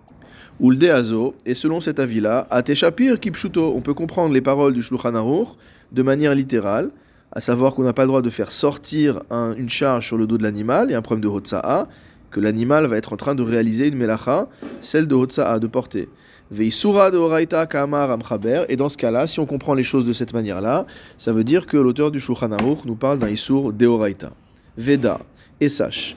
Ou 0.60 0.70
le 0.70 0.76
deazo, 0.76 1.34
et 1.46 1.54
selon 1.54 1.80
cet 1.80 1.98
avis-là, 1.98 2.46
ateshapir 2.50 3.18
kipshuto, 3.18 3.72
on 3.74 3.80
peut 3.80 3.94
comprendre 3.94 4.32
les 4.32 4.40
paroles 4.40 4.74
du 4.74 4.82
Shulchan 4.82 5.14
Aruch 5.14 5.48
de 5.90 6.02
manière 6.02 6.34
littérale, 6.34 6.90
à 7.32 7.40
savoir 7.40 7.74
qu'on 7.74 7.82
n'a 7.82 7.92
pas 7.92 8.02
le 8.02 8.08
droit 8.08 8.22
de 8.22 8.30
faire 8.30 8.52
sortir 8.52 9.22
une 9.30 9.70
charge 9.70 10.06
sur 10.06 10.18
le 10.18 10.26
dos 10.26 10.38
de 10.38 10.42
l'animal, 10.42 10.90
et 10.90 10.94
un 10.94 11.02
problème 11.02 11.22
de 11.22 11.28
hotsa'a, 11.28 11.88
que 12.32 12.40
l'animal 12.40 12.86
va 12.86 12.96
être 12.96 13.12
en 13.12 13.16
train 13.16 13.34
de 13.34 13.42
réaliser 13.42 13.88
une 13.88 13.96
melacha, 13.96 14.48
celle 14.80 15.06
de 15.06 15.14
Hotsa'a, 15.14 15.58
de 15.58 15.66
porter. 15.66 16.08
Veisura 16.50 17.10
de 17.10 17.16
Horaita 17.16 17.66
Kamar 17.66 18.10
Amchaber, 18.10 18.64
et 18.68 18.76
dans 18.76 18.88
ce 18.88 18.96
cas-là, 18.96 19.26
si 19.26 19.38
on 19.38 19.46
comprend 19.46 19.74
les 19.74 19.84
choses 19.84 20.04
de 20.04 20.12
cette 20.12 20.34
manière-là, 20.34 20.86
ça 21.18 21.32
veut 21.32 21.44
dire 21.44 21.66
que 21.66 21.76
l'auteur 21.76 22.10
du 22.10 22.20
Shulchan 22.20 22.52
Aruch 22.52 22.84
nous 22.84 22.96
parle 22.96 23.18
d'un 23.18 23.28
Isur 23.28 23.72
de 23.72 23.86
Horaita. 23.86 24.32
Veda, 24.76 25.20
et 25.60 25.68
sache. 25.68 26.16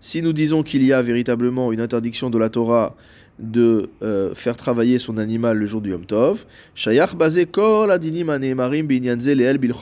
Si 0.00 0.22
nous 0.22 0.32
disons 0.32 0.62
qu'il 0.62 0.82
y 0.82 0.94
a 0.94 1.02
véritablement 1.02 1.72
une 1.72 1.80
interdiction 1.82 2.30
de 2.30 2.38
la 2.38 2.48
Torah 2.48 2.96
de 3.38 3.90
euh, 4.02 4.34
faire 4.34 4.56
travailler 4.56 4.98
son 4.98 5.18
animal 5.18 5.58
le 5.58 5.66
jour 5.66 5.82
du 5.82 5.90
Yom 5.90 6.06
Tov, 6.06 6.46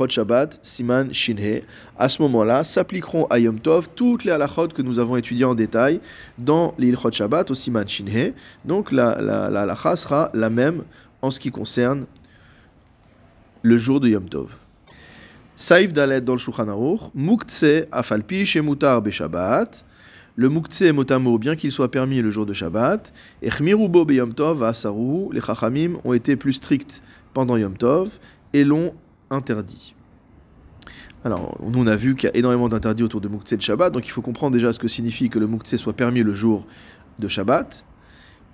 Shabbat 0.08 0.58
Siman 0.60 1.14
Shinhe. 1.14 1.62
À 1.96 2.08
ce 2.08 2.20
moment-là, 2.22 2.64
s'appliqueront 2.64 3.26
à 3.26 3.38
Yom 3.38 3.60
Tov 3.60 3.90
toutes 3.94 4.24
les 4.24 4.32
halachot 4.32 4.66
que 4.68 4.82
nous 4.82 4.98
avons 4.98 5.16
étudiées 5.16 5.44
en 5.44 5.54
détail 5.54 6.00
dans 6.38 6.74
l'Ilchot 6.80 7.12
Shabbat 7.12 7.48
au 7.48 7.54
Siman 7.54 7.86
Shinhe. 7.86 8.32
Donc 8.64 8.90
la, 8.90 9.22
la, 9.22 9.48
la 9.50 9.62
halacha 9.62 9.94
sera 9.94 10.30
la 10.34 10.50
même 10.50 10.82
en 11.20 11.30
ce 11.30 11.38
qui 11.38 11.52
concerne 11.52 12.06
le 13.62 13.78
jour 13.78 14.00
de 14.00 14.08
Yom 14.08 14.28
Tov. 14.28 14.48
Saïf 15.62 15.92
Dalet 15.92 16.20
dans 16.20 16.32
le 16.32 16.40
Shulchan 16.40 16.66
Aruch, 16.66 17.02
Muktse 17.14 17.86
afalpi 17.92 18.44
shemutar 18.44 19.00
beshabbat. 19.00 19.84
Le 20.34 20.48
Muktse 20.48 20.82
motamo, 20.92 21.38
bien 21.38 21.54
qu'il 21.54 21.70
soit 21.70 21.88
permis 21.88 22.20
le 22.20 22.32
jour 22.32 22.46
de 22.46 22.52
Shabbat, 22.52 23.12
et 23.42 23.48
Chmirubo 23.48 24.04
beyom 24.04 24.34
tov 24.34 24.64
asaru, 24.64 25.32
les 25.32 25.40
Chachamim 25.40 25.98
ont 26.02 26.14
été 26.14 26.34
plus 26.34 26.54
stricts 26.54 27.00
pendant 27.32 27.56
Yom 27.56 27.76
Tov 27.76 28.10
et 28.52 28.64
l'ont 28.64 28.92
interdit. 29.30 29.94
Alors, 31.24 31.56
nous 31.64 31.78
on 31.78 31.86
a 31.86 31.94
vu 31.94 32.16
qu'il 32.16 32.28
y 32.28 32.32
a 32.32 32.36
énormément 32.36 32.68
d'interdits 32.68 33.04
autour 33.04 33.20
de 33.20 33.28
Muktse 33.28 33.52
de 33.52 33.62
Shabbat, 33.62 33.92
donc 33.92 34.04
il 34.04 34.10
faut 34.10 34.20
comprendre 34.20 34.54
déjà 34.54 34.72
ce 34.72 34.80
que 34.80 34.88
signifie 34.88 35.30
que 35.30 35.38
le 35.38 35.46
Muktse 35.46 35.76
soit 35.76 35.92
permis 35.92 36.24
le 36.24 36.34
jour 36.34 36.66
de 37.20 37.28
Shabbat. 37.28 37.86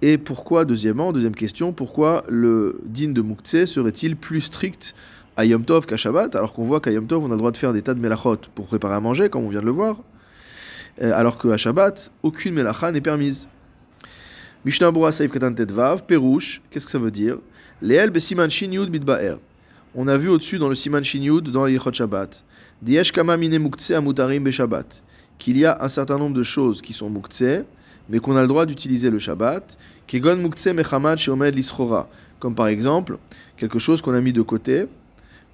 Et 0.02 0.18
pourquoi, 0.18 0.66
deuxièmement, 0.66 1.14
deuxième 1.14 1.34
question, 1.34 1.72
pourquoi 1.72 2.24
le 2.28 2.82
din 2.84 3.12
de 3.12 3.22
Muktse 3.22 3.64
serait-il 3.64 4.14
plus 4.14 4.42
strict 4.42 4.94
à 5.38 5.80
qu'à 5.87 5.97
Shabbat, 5.97 6.35
alors 6.35 6.52
qu'on 6.52 6.64
voit 6.64 6.80
qu'à 6.80 6.90
Yom 6.90 7.07
Tov, 7.07 7.23
on 7.23 7.28
a 7.28 7.30
le 7.30 7.37
droit 7.37 7.52
de 7.52 7.57
faire 7.57 7.73
des 7.73 7.80
tas 7.80 7.95
de 7.95 8.00
melachot 8.00 8.38
pour 8.57 8.66
préparer 8.66 8.97
à 8.97 9.00
manger, 9.00 9.28
comme 9.28 9.45
on 9.45 9.49
vient 9.49 9.61
de 9.61 9.66
le 9.66 9.71
voir, 9.71 10.02
euh, 11.00 11.12
alors 11.14 11.38
qu'à 11.38 11.57
Shabbat, 11.57 12.11
aucune 12.25 12.54
melacha 12.54 12.90
n'est 12.90 13.00
permise. 13.00 13.47
Mishnah 14.64 14.90
Bura 14.90 15.12
Saif 15.12 15.30
Katan 15.30 15.54
Tedvav, 15.54 16.04
Perouche, 16.07 16.61
qu'est-ce 16.71 16.87
que 16.87 16.90
ça 16.90 16.99
veut 16.99 17.12
dire? 17.12 17.38
Leel 17.80 18.11
Besiman 18.11 18.50
Shin 18.50 18.73
Yud 18.73 18.90
Midbaer. 18.90 19.37
On 19.95 20.09
a 20.09 20.16
vu 20.16 20.28
au-dessus 20.28 20.59
dans 20.59 20.68
le 20.68 20.75
Siman 20.75 21.04
Shin 21.04 21.23
Yud, 21.23 21.50
dans 21.50 21.66
l'Ilchot 21.66 21.92
Shabbat, 21.92 22.42
Diesh 22.83 23.12
Kama 23.12 23.37
Mine 23.37 23.71
Amutarim 23.95 24.42
Be 24.42 24.50
Shabbat, 24.50 25.04
qu'il 25.38 25.57
y 25.57 25.64
a 25.64 25.78
un 25.80 25.88
certain 25.88 26.18
nombre 26.18 26.35
de 26.35 26.42
choses 26.42 26.83
qui 26.83 26.92
sont 26.92 27.09
Muktse, 27.09 27.64
mais 28.09 28.18
qu'on 28.18 28.35
a 28.35 28.42
le 28.42 28.49
droit 28.49 28.66
d'utiliser 28.66 29.09
le 29.09 29.21
Shabbat, 29.21 29.78
Kegon 30.09 30.37
Muktse 30.37 30.66
Mechamad 30.66 31.21
comme 32.40 32.54
par 32.57 32.66
exemple 32.66 33.18
quelque 33.57 33.78
chose 33.78 34.02
qu'on 34.02 34.14
a 34.14 34.21
mis 34.21 34.33
de 34.33 34.42
côté, 34.42 34.87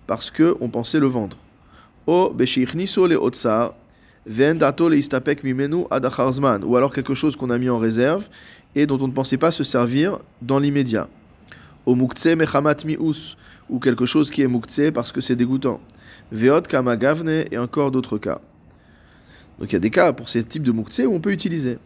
parce 0.07 0.31
qu'on 0.31 0.69
pensait 0.69 1.01
le 1.01 1.07
vendre. 1.07 1.39
Ou 2.07 2.31
alors 6.77 6.93
quelque 6.93 7.15
chose 7.15 7.37
qu'on 7.37 7.51
a 7.51 7.59
mis 7.59 7.71
en 7.71 7.79
réserve 7.79 8.25
et 8.75 8.87
dont 8.87 8.99
on 9.01 9.09
ne 9.09 9.13
pensait 9.13 9.37
pas 9.37 9.53
se 9.53 9.65
servir 9.65 10.19
dans 10.43 10.59
l'immédiat. 10.59 11.09
Ou 11.87 11.97
ou 13.71 13.79
quelque 13.79 14.05
chose 14.05 14.31
qui 14.31 14.43
est 14.43 14.49
muktse 14.49 14.91
parce 14.93 15.13
que 15.13 15.21
c'est 15.21 15.37
dégoûtant. 15.37 15.81
Veot 16.33 16.63
kamagavne 16.63 17.45
et 17.51 17.59
encore 17.59 17.91
d'autres 17.91 18.19
cas. 18.19 18.41
Donc 19.59 19.71
il 19.71 19.75
y 19.75 19.77
a 19.77 19.81
des 19.81 19.91
cas 19.91 20.13
pour 20.13 20.29
ces 20.29 20.45
types 20.45 20.63
de 20.63 20.73
muktse 20.73 21.01
où 21.01 21.15
on 21.15 21.21
peut 21.21 21.33
utiliser. 21.33 21.79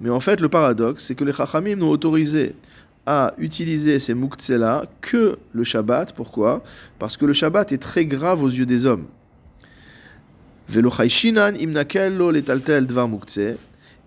Mais 0.00 0.10
en 0.10 0.20
fait, 0.20 0.40
le 0.40 0.48
paradoxe, 0.48 1.06
c'est 1.06 1.14
que 1.14 1.24
les 1.24 1.32
chachamim 1.32 1.76
nous 1.76 1.86
autorisé 1.86 2.54
à 3.06 3.34
utiliser 3.38 3.98
ces 3.98 4.14
muktse-là 4.14 4.84
que 5.00 5.38
le 5.52 5.64
Shabbat. 5.64 6.12
Pourquoi? 6.14 6.62
Parce 6.98 7.16
que 7.16 7.24
le 7.24 7.32
Shabbat 7.32 7.72
est 7.72 7.78
très 7.78 8.06
grave 8.06 8.42
aux 8.42 8.48
yeux 8.48 8.66
des 8.66 8.86
hommes. 8.86 9.06
Et 10.74 10.78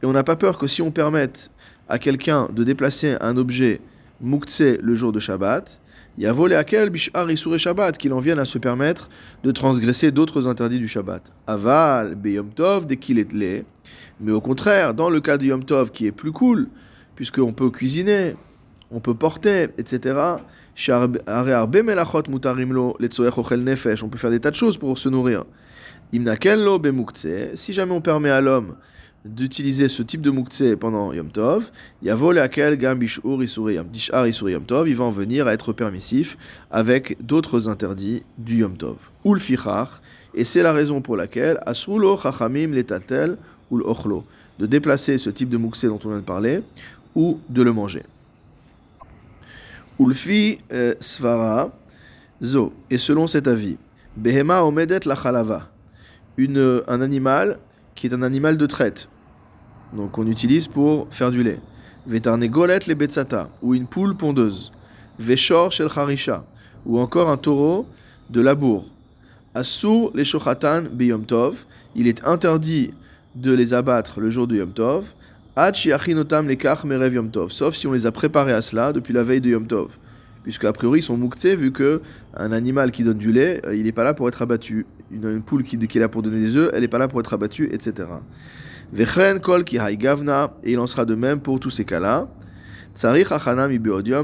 on 0.04 0.14
n'a 0.14 0.24
pas 0.24 0.36
peur 0.36 0.58
que 0.58 0.68
si 0.68 0.82
on 0.82 0.92
permette 0.92 1.52
à 1.88 2.00
quelqu'un 2.00 2.50
de 2.52 2.64
déplacer 2.64 3.18
un 3.22 3.38
objet 3.38 3.82
muktse 4.22 4.62
le 4.62 4.96
jour 4.96 5.12
de 5.12 5.20
Shabbat, 5.20 5.82
il 6.18 6.26
a 6.26 6.32
volé 6.32 6.56
à 6.56 6.64
Shabbat 6.66 7.98
qu'il 7.98 8.14
en 8.14 8.20
vienne 8.20 8.40
à 8.40 8.46
se 8.46 8.58
permettre 8.58 9.10
de 9.44 9.52
transgresser 9.52 10.12
d'autres 10.12 10.48
interdits 10.48 10.80
du 10.80 10.88
Shabbat. 10.88 11.34
Aval 11.46 12.16
beyom 12.16 12.50
tov. 12.52 12.88
Mais 14.22 14.32
au 14.32 14.40
contraire, 14.40 14.94
dans 14.94 15.10
le 15.10 15.20
cas 15.20 15.38
de 15.38 15.46
Yom 15.46 15.66
Tov 15.66 15.92
qui 15.92 16.06
est 16.06 16.14
plus 16.14 16.32
cool, 16.32 16.70
puisqu'on 17.16 17.52
peut 17.52 17.70
cuisiner, 17.70 18.36
on 18.92 19.00
peut 19.00 19.16
porter, 19.16 19.70
etc. 19.78 20.38
On 20.78 20.82
peut 24.10 24.18
faire 24.18 24.32
des 24.32 24.40
tas 24.40 24.52
de 24.52 24.56
choses 24.56 24.78
pour 24.78 24.98
se 24.98 25.10
nourrir. 25.10 25.44
Si 27.56 27.74
jamais 27.74 27.94
on 27.94 28.02
permet 28.02 28.30
à 28.30 28.42
l'homme 28.42 28.76
d'utiliser 29.26 29.88
ce 29.88 30.04
type 30.04 30.22
de 30.22 30.30
muktzeh 30.30 30.76
pendant 30.76 31.12
Yom 31.12 31.32
Tov, 31.32 31.72
il 32.04 32.14
va 32.14 32.54
en 35.04 35.10
venir 35.10 35.48
à 35.48 35.54
être 35.54 35.74
permissif 35.74 36.38
avec 36.70 37.18
d'autres 37.26 37.70
interdits 37.70 38.22
du 38.38 38.58
Yom 38.58 38.78
Tov. 38.78 38.98
Et 40.38 40.44
c'est 40.44 40.62
la 40.62 40.74
raison 40.74 41.02
pour 41.02 41.16
laquelle 41.16 41.60
Chachamim 41.74 42.68
letatel 42.68 43.38
ou 43.72 43.82
de 44.60 44.66
déplacer 44.66 45.18
ce 45.18 45.30
type 45.30 45.50
de 45.50 45.58
muktzeh 45.58 45.88
dont 45.88 46.00
on 46.06 46.10
vient 46.10 46.20
de 46.20 46.24
parler 46.24 46.62
ou 47.16 47.40
de 47.50 47.64
le 47.64 47.74
manger. 47.74 48.04
Ulfi 50.00 50.58
euh, 50.72 50.94
svara 51.00 51.72
zo. 52.42 52.74
Et 52.90 52.98
selon 52.98 53.28
cet 53.28 53.48
avis, 53.48 53.78
behema 54.18 54.64
omedet 54.64 55.02
la 55.06 55.16
chalava. 55.16 55.70
Une, 56.38 56.82
un 56.88 57.02
animal 57.02 57.60
qui 57.96 58.08
est 58.08 58.14
un 58.14 58.22
animal 58.22 58.58
de 58.58 58.66
traite. 58.66 59.08
Donc 59.94 60.18
on 60.18 60.28
utilise 60.28 60.68
pour 60.68 61.08
faire 61.12 61.32
du 61.32 61.44
lait. 61.44 61.60
Vetarnegolet 62.08 62.80
le 62.88 62.96
betsata. 62.96 63.50
Ou 63.62 63.74
une 63.74 63.88
poule 63.88 64.16
pondeuse. 64.16 64.72
Veshor 65.18 65.72
shel 65.72 65.90
charisha. 65.90 66.44
Ou 66.86 67.00
encore 67.00 67.30
un 67.30 67.38
taureau 67.38 67.88
de 68.30 68.42
labour. 68.42 68.86
Assur 69.54 70.12
les 70.14 70.26
shochatan 70.26 70.84
biyom 70.92 71.26
tov. 71.26 71.66
Il 71.96 72.08
est 72.08 72.26
interdit 72.26 72.92
de 73.36 73.54
les 73.54 73.74
abattre 73.74 74.20
le 74.20 74.30
jour 74.30 74.48
de 74.48 74.58
Yom 74.58 74.72
Tov. 74.72 75.14
Sauf 77.50 77.76
si 77.76 77.88
on 77.88 77.94
les 77.94 78.06
a 78.06 78.12
préparés 78.12 78.52
à 78.52 78.62
cela 78.62 78.92
depuis 78.92 79.14
la 79.14 79.24
veille 79.24 79.40
de 79.40 79.50
Yom 79.50 79.68
Tov. 79.68 79.98
Puisque 80.44 80.66
a 80.66 80.74
priori 80.74 81.00
ils 81.00 81.04
sont 81.04 81.18
mukte 81.18 81.46
vu 81.46 81.72
que 81.72 82.02
un 82.36 82.52
animal 82.52 82.92
qui 82.92 83.04
donne 83.04 83.18
du 83.18 83.32
lait, 83.32 83.62
euh, 83.66 83.76
il 83.76 83.86
n'est 83.86 83.92
pas 83.92 84.04
là 84.04 84.14
pour 84.14 84.28
être 84.28 84.42
abattu. 84.42 84.86
Une, 85.10 85.42
poule 85.42 85.64
qui, 85.64 85.78
est 85.78 86.00
là 86.00 86.10
pour 86.10 86.22
donner 86.22 86.40
des 86.40 86.56
œufs, 86.58 86.70
elle 86.74 86.82
n'est 86.82 86.88
pas 86.88 86.98
là 86.98 87.08
pour 87.08 87.20
être 87.20 87.34
abattue, 87.34 87.70
etc. 87.72 88.10
Vechen 88.94 89.40
kol 89.40 89.64
ki 89.64 89.80
gavna, 89.98 90.54
et 90.64 90.74
il 90.74 90.80
en 90.80 90.88
sera 90.88 91.06
de 91.06 91.16
même 91.16 91.40
pour 91.40 91.60
tous 91.60 91.70
ces 91.70 91.86
cas-là. 91.86 92.28
Tsarich 92.94 93.32
achana 93.32 93.68
mi 93.68 93.80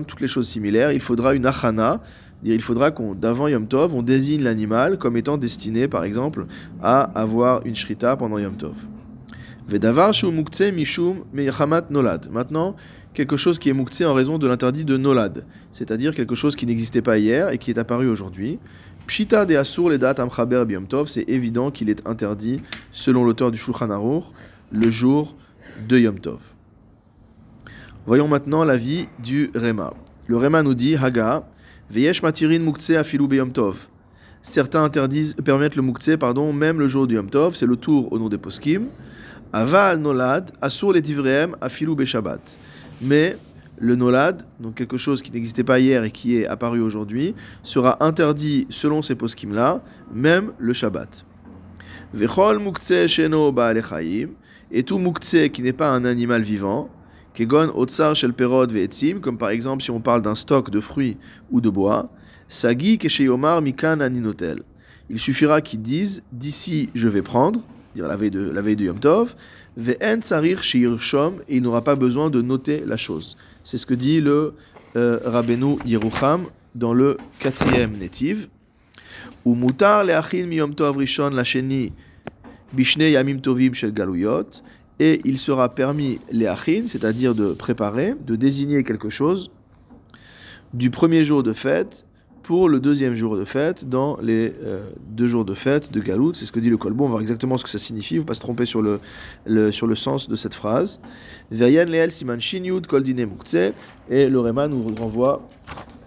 toutes 0.06 0.22
les 0.22 0.28
choses 0.28 0.48
similaires, 0.48 0.92
il 0.92 1.02
faudra 1.02 1.34
une 1.34 1.46
achana, 1.46 2.02
il 2.44 2.62
faudra 2.62 2.92
qu'on, 2.92 3.16
d'avant 3.16 3.48
Yom 3.48 3.68
Tov, 3.68 3.96
on 3.96 4.02
désigne 4.02 4.44
l'animal 4.44 4.98
comme 4.98 5.18
étant 5.18 5.38
destiné, 5.38 5.88
par 5.88 6.04
exemple, 6.04 6.46
à 6.84 7.02
avoir 7.20 7.66
une 7.66 7.76
shrita 7.76 8.16
pendant 8.18 8.38
Yom 8.38 8.58
Tov. 8.58 8.76
Nolad. 11.90 12.32
Maintenant, 12.32 12.76
quelque 13.14 13.38
chose 13.38 13.60
qui 13.60 13.70
est 13.70 13.74
muktzé 13.74 14.06
en 14.06 14.14
raison 14.14 14.38
de 14.38 14.48
l'interdit 14.48 14.86
de 14.86 14.98
nolad, 14.98 15.46
c'est-à-dire 15.72 16.14
quelque 16.14 16.36
chose 16.36 16.56
qui 16.56 16.66
n'existait 16.66 17.02
pas 17.02 17.18
hier 17.18 17.50
et 17.50 17.58
qui 17.58 17.72
est 17.72 17.78
apparu 17.78 18.08
aujourd'hui. 18.08 18.60
Pshita 19.08 19.46
de 19.46 19.56
asur 19.56 19.90
les 19.90 19.98
dates 19.98 20.20
amchaber 20.20 20.64
tov, 20.88 21.08
c'est 21.08 21.28
évident 21.28 21.72
qu'il 21.72 21.90
est 21.90 22.08
interdit, 22.08 22.62
selon 22.92 23.24
l'auteur 23.24 23.52
du 23.52 23.58
Shulchan 23.58 23.90
Aruch, 23.90 24.24
le 24.72 24.90
jour 24.90 25.36
de 25.88 25.98
Yom 25.98 26.20
Tov. 26.20 26.40
Voyons 28.06 28.28
maintenant 28.28 28.64
l'avis 28.64 29.08
du 29.20 29.52
Rema. 29.54 29.94
Le 30.28 30.38
Rema 30.38 30.64
nous 30.64 30.74
dit 30.74 30.96
Haga, 30.96 31.48
veyesh 31.90 32.24
matirin 32.24 32.60
muktzé 32.60 32.96
afilu 32.96 33.28
beyom 33.28 33.52
tov. 33.52 33.88
Certains 34.42 34.84
interdisent, 34.84 35.36
permettent 35.36 35.76
le 35.76 35.84
muktzé, 35.84 36.18
pardon, 36.18 36.52
même 36.52 36.80
le 36.80 36.88
jour 36.88 37.06
du 37.06 37.16
Yom 37.16 37.30
Tov, 37.30 37.56
c'est 37.56 37.68
le 37.68 37.76
tour 37.76 38.12
au 38.12 38.18
nom 38.18 38.28
des 38.28 38.40
poskim. 38.40 38.88
Aval 39.54 40.00
nolad, 40.00 40.52
asur 40.62 40.94
les 40.94 41.02
tivreem 41.02 41.56
afilu 41.60 42.06
Shabbat. 42.06 42.58
Mais 43.02 43.38
le 43.78 43.96
nolad, 43.96 44.44
donc 44.60 44.76
quelque 44.76 44.98
chose 44.98 45.22
qui 45.22 45.32
n'existait 45.32 45.64
pas 45.64 45.80
hier 45.80 46.04
et 46.04 46.12
qui 46.12 46.38
est 46.38 46.48
apparu 46.48 46.80
aujourd'hui, 46.80 47.36
sera 47.64 48.04
interdit 48.04 48.66
selon 48.70 49.02
ces 49.02 49.16
poskim-là, 49.16 49.82
même 50.14 50.54
le 50.58 50.72
Shabbat. 50.72 51.26
Vechol 52.14 52.60
muktzeh 52.60 53.08
sheno 53.08 53.54
et 54.72 54.84
tout 54.84 54.98
muktzeh 54.98 55.50
qui 55.50 55.62
n'est 55.62 55.74
pas 55.74 55.90
un 55.90 56.06
animal 56.06 56.42
vivant, 56.42 56.90
kegon 57.34 57.72
otsar 57.76 58.16
shel 58.16 58.34
perod 58.34 58.72
ve'etzim, 58.72 59.20
comme 59.20 59.38
par 59.38 59.50
exemple 59.50 59.84
si 59.84 59.92
on 59.92 60.00
parle 60.00 60.22
d'un 60.22 60.36
stock 60.36 60.70
de 60.70 60.80
fruits 60.80 61.18
ou 61.52 61.60
de 61.60 61.70
bois, 61.70 62.10
sagi 62.48 62.98
kesheyomar 62.98 63.62
mikan 63.62 64.00
aninotel. 64.00 64.64
il 65.10 65.20
suffira 65.20 65.62
qu'ils 65.62 65.82
disent 65.82 66.24
d'ici 66.32 66.90
je 66.96 67.08
vais 67.10 67.22
prendre, 67.22 67.62
dire 67.96 68.08
la 68.08 68.16
veille 68.16 68.32
de, 68.32 68.40
la 68.40 68.62
veille 68.62 68.76
de 68.76 68.86
Yom 68.86 69.00
Tov, 69.00 69.36
ve'en 69.78 70.22
sarir 70.22 70.64
shir 70.64 71.00
shom, 71.00 71.36
et 71.48 71.58
il 71.58 71.64
n'aura 71.64 71.84
pas 71.84 71.96
besoin 71.96 72.30
de 72.30 72.42
noter 72.42 72.84
la 72.86 72.98
chose. 72.98 73.38
C'est 73.64 73.78
ce 73.78 73.86
que 73.86 73.94
dit 73.94 74.22
le 74.22 74.54
euh, 74.96 75.20
Rabbeinu 75.26 75.78
Yerucham 75.86 76.46
dans 76.76 76.94
le 76.94 77.18
quatrième 77.40 77.98
Netiv. 77.98 78.48
Ou 79.46 79.56
mutar 79.56 80.04
le'achin 80.04 80.46
mi 80.46 80.58
Yom 80.58 80.76
Tov 80.76 80.98
rishon 80.98 81.32
bishne 82.74 83.04
yamim 83.04 83.40
tovim 83.40 83.74
shel 83.74 83.94
galuyot, 83.94 84.62
et 85.00 85.20
il 85.26 85.40
sera 85.40 85.70
permis 85.70 86.20
les 86.32 86.48
achin, 86.48 86.84
c'est-à-dire 86.86 87.36
de 87.36 87.54
préparer, 87.54 88.14
de 88.26 88.36
désigner 88.36 88.84
quelque 88.84 89.10
chose 89.10 89.52
du 90.74 90.90
premier 90.90 91.24
jour 91.24 91.44
de 91.44 91.54
fête 91.54 92.06
pour 92.52 92.68
le 92.68 92.82
deuxième 92.82 93.16
jour 93.16 93.38
de 93.38 93.46
fête 93.46 93.88
dans 93.88 94.18
les 94.22 94.52
euh, 94.62 94.84
deux 95.08 95.28
jours 95.28 95.46
de 95.46 95.54
fête 95.54 95.94
de 95.94 96.02
Galout. 96.02 96.34
C'est 96.34 96.44
ce 96.44 96.52
que 96.52 96.60
dit 96.60 96.70
le 96.70 96.76
Colbon. 96.76 97.06
On 97.06 97.08
va 97.08 97.12
voir 97.12 97.22
exactement 97.22 97.56
ce 97.56 97.64
que 97.64 97.70
ça 97.70 97.78
signifie. 97.78 98.16
Il 98.16 98.20
ne 98.20 98.26
pas 98.26 98.34
se 98.34 98.42
tromper 98.42 98.66
sur 98.66 98.82
le, 98.82 99.00
sur 99.72 99.88
le 99.88 99.96
sens 99.96 100.28
de 100.28 100.36
cette 100.36 100.54
phrase. 100.54 101.00
Et 101.50 101.56
le 104.28 104.40
Réma 104.42 104.68
nous 104.68 104.94
renvoie 104.96 105.48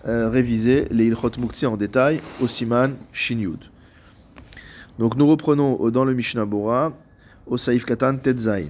euh, 0.07 0.29
réviser 0.29 0.87
les 0.91 1.07
ilchot 1.07 1.31
mukhtse 1.39 1.65
en 1.65 1.79
détail 1.79 2.21
au 2.43 2.47
siman 2.47 2.93
shinyud. 3.11 3.65
Donc 4.99 5.17
nous 5.17 5.27
reprenons 5.27 5.89
dans 5.89 6.05
le 6.05 6.13
Mishnah 6.13 6.45
Bora 6.45 6.93
au 7.47 7.57
Saïf 7.57 7.87
Katan 7.87 8.19
Tetzain. 8.19 8.69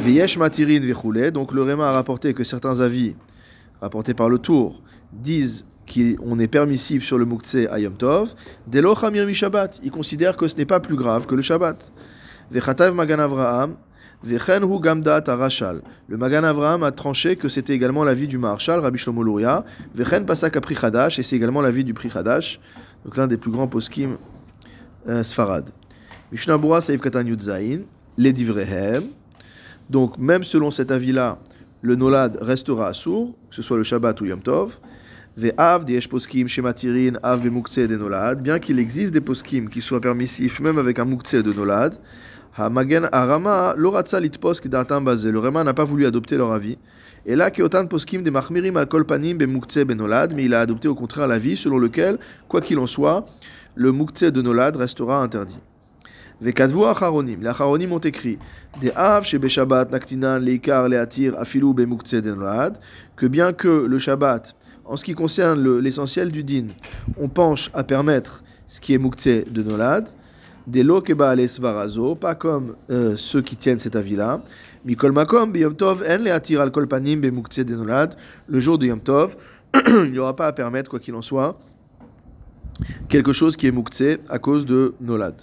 Veyesh 0.00 0.36
matirin. 0.36 0.80
Donc 1.30 1.52
le 1.52 1.62
Réma 1.62 1.88
a 1.88 1.92
rapporté 1.92 2.34
que 2.34 2.44
certains 2.44 2.78
avis 2.80 3.14
rapportés 3.80 4.12
par 4.12 4.28
le 4.28 4.36
Tour 4.36 4.82
disent 5.14 5.64
qu'on 5.86 6.38
est 6.38 6.48
permissif 6.48 7.04
sur 7.04 7.18
le 7.18 7.24
Moukhtse 7.24 7.56
à 7.70 7.78
Yom 7.78 7.94
Tov, 7.94 8.34
Chamir 9.00 9.26
mi 9.26 9.34
Shabbat. 9.34 9.80
Il 9.82 9.90
considère 9.90 10.36
que 10.36 10.48
ce 10.48 10.56
n'est 10.56 10.66
pas 10.66 10.80
plus 10.80 10.96
grave 10.96 11.26
que 11.26 11.34
le 11.34 11.42
Shabbat. 11.42 11.92
Vechatav 12.50 12.94
Magan 12.94 13.18
Avraham, 13.18 13.76
Vechen 14.22 14.62
hu 14.62 14.80
gamdat 14.80 15.24
arashal. 15.26 15.82
Le 16.08 16.16
Magan 16.16 16.44
Avraham 16.44 16.84
a 16.84 16.92
tranché 16.92 17.36
que 17.36 17.48
c'était 17.48 17.72
également 17.72 18.04
l'avis 18.04 18.28
du 18.28 18.38
Maharshal, 18.38 18.78
Rabbi 18.80 18.98
Shlomo 18.98 19.22
Luria. 19.24 19.64
Vechen 19.94 20.24
pasak 20.24 20.60
Pri 20.60 20.76
et 20.76 21.22
c'est 21.22 21.36
également 21.36 21.60
l'avis 21.60 21.82
du 21.82 21.92
Pri 21.92 22.08
Chadash, 22.08 22.60
donc 23.04 23.16
l'un 23.16 23.26
des 23.26 23.36
plus 23.36 23.50
grands 23.50 23.66
poskim 23.66 24.16
euh, 25.08 25.24
Sfarad. 25.24 25.70
Mishnah 26.30 26.56
Bura 26.56 26.80
Saif 26.80 27.00
Katan 27.00 27.26
Yudzain, 27.26 27.80
les. 28.16 28.32
Donc, 29.90 30.16
même 30.18 30.44
selon 30.44 30.70
cet 30.70 30.90
avis-là, 30.90 31.38
le 31.82 31.96
Nolad 31.96 32.38
restera 32.40 32.92
sourd, 32.94 33.34
que 33.50 33.56
ce 33.56 33.62
soit 33.62 33.76
le 33.76 33.82
Shabbat 33.82 34.20
ou 34.20 34.26
Yom 34.26 34.40
Tov. 34.40 34.78
Bien 35.34 35.52
qu'il 38.58 38.78
existe 38.78 39.14
des 39.14 39.20
poskim 39.22 39.70
qui 39.70 39.80
soient 39.80 40.00
permissifs 40.00 40.60
même 40.60 40.76
avec 40.76 40.98
un 40.98 41.06
muktzeh 41.06 41.42
de 41.42 41.54
nolad. 41.54 41.94
Hamagen 42.54 43.08
arama 43.10 43.72
loratza 43.78 44.20
litposk 44.20 44.68
datam. 44.68 45.06
Le 45.06 45.38
Rama 45.38 45.64
n'a 45.64 45.72
pas 45.72 45.84
voulu 45.84 46.04
adopter 46.04 46.36
leur 46.36 46.52
avis. 46.52 46.76
Et 47.24 47.34
là, 47.34 47.50
keotan 47.50 47.86
poskim 47.86 48.22
de 48.22 48.30
machmirim 48.30 48.76
al 48.76 48.86
kolpanim 48.86 49.38
be 49.38 49.44
muktzeh 49.44 49.86
benolad. 49.86 50.34
Mais 50.34 50.44
il 50.44 50.52
a 50.52 50.60
adopté 50.60 50.86
au 50.86 50.94
contraire 50.94 51.26
l'avis 51.26 51.56
selon 51.56 51.78
lequel, 51.78 52.18
quoi 52.46 52.60
qu'il 52.60 52.78
en 52.78 52.86
soit, 52.86 53.24
le 53.74 53.90
muktzeh 53.90 54.32
de 54.32 54.42
nolad 54.42 54.76
restera 54.76 55.22
interdit. 55.22 55.60
Vekadvu 56.42 56.84
acharonim. 56.84 57.40
Les 57.40 57.48
acharonim 57.48 57.90
ont 57.92 57.98
écrit 58.00 58.38
des 58.82 58.90
av 58.90 59.24
chez 59.24 59.40
Shabbat 59.48 59.90
naktinan 59.90 60.40
leikar 60.40 60.90
leatir 60.90 61.34
afilu 61.38 61.72
be 61.72 61.86
en 64.84 64.96
ce 64.96 65.04
qui 65.04 65.14
concerne 65.14 65.78
l'essentiel 65.78 66.30
du 66.30 66.42
din, 66.42 66.66
on 67.18 67.28
penche 67.28 67.70
à 67.74 67.84
permettre 67.84 68.42
ce 68.66 68.80
qui 68.80 68.94
est 68.94 68.98
muktzeh 68.98 69.44
de 69.50 69.62
Nolad, 69.62 70.08
des 70.66 70.82
lokeba 70.82 71.34
svarazo, 71.46 72.14
pas 72.14 72.34
comme 72.34 72.76
euh, 72.90 73.16
ceux 73.16 73.42
qui 73.42 73.56
tiennent 73.56 73.78
cet 73.78 73.96
avis-là. 73.96 74.42
Mikol 74.84 75.12
makom, 75.12 75.50
en 75.50 75.52
le 75.52 76.60
al 76.60 76.70
kolpanim 76.70 77.20
be 77.20 77.30
de 77.30 77.74
Nolad. 77.76 78.16
Le 78.48 78.60
jour 78.60 78.78
de 78.78 78.86
Yom 78.86 79.00
Tov, 79.00 79.36
il 79.74 80.12
n'y 80.12 80.18
aura 80.18 80.34
pas 80.34 80.46
à 80.46 80.52
permettre, 80.52 80.90
quoi 80.90 80.98
qu'il 80.98 81.14
en 81.14 81.22
soit, 81.22 81.58
quelque 83.08 83.32
chose 83.32 83.56
qui 83.56 83.66
est 83.66 83.72
muktzeh 83.72 84.20
à 84.28 84.38
cause 84.38 84.66
de 84.66 84.94
Nolad. 85.00 85.34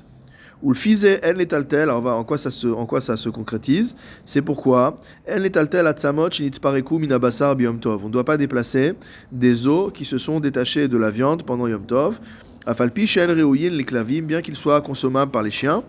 Ou 0.61 0.73
le 0.73 1.29
en 1.29 1.37
letaltel, 1.37 1.83
alors 1.83 2.05
en 2.05 2.23
quoi 2.25 2.37
ça 2.37 2.51
se, 2.51 2.67
en 2.67 2.85
quoi 2.85 2.99
ça 2.99 3.15
se 3.15 3.29
concrétise? 3.29 3.95
C'est 4.25 4.41
pourquoi 4.41 4.99
en 5.31 5.39
letaltel 5.39 5.87
atzamot 5.87 6.29
shinitpareku 6.31 6.99
minabasar 6.99 7.55
biyom 7.55 7.79
tov. 7.79 8.03
On 8.03 8.07
ne 8.07 8.13
doit 8.13 8.25
pas 8.25 8.35
déplacer 8.35 8.93
des 9.31 9.67
os 9.67 9.91
qui 9.93 10.03
se 10.03 10.17
sont 10.17 10.41
détachés 10.41 10.89
de 10.89 10.97
la 10.97 11.09
viande 11.09 11.43
pendant 11.43 11.67
yom 11.67 11.85
tov. 11.85 12.19
Afalpi 12.65 13.07
shen 13.07 13.31
reuyin 13.31 13.69
les 13.69 13.85
clavim, 13.85 14.23
bien 14.23 14.41
qu'ils 14.41 14.57
soient 14.57 14.81
consommables 14.81 15.31
par 15.31 15.43
les 15.43 15.51
chiens. 15.51 15.81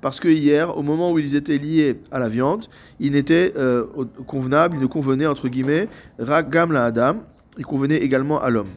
Parce 0.00 0.20
que 0.20 0.28
hier, 0.28 0.76
au 0.76 0.82
moment 0.82 1.10
où 1.10 1.18
ils 1.18 1.34
étaient 1.34 1.58
liés 1.58 2.00
à 2.12 2.20
la 2.20 2.28
viande, 2.28 2.66
ils 3.00 3.10
n'étaient 3.10 3.52
euh, 3.56 3.84
convenables, 4.26 4.76
ils 4.76 4.82
ne 4.82 4.86
convenaient 4.86 5.26
entre 5.26 5.48
guillemets 5.48 5.88
rak 6.20 6.50
gam 6.50 6.70
la 6.70 6.84
adam. 6.84 7.16
Ils 7.58 7.66
convenaient 7.66 7.98
également 7.98 8.40
à 8.40 8.50
l'homme. 8.50 8.68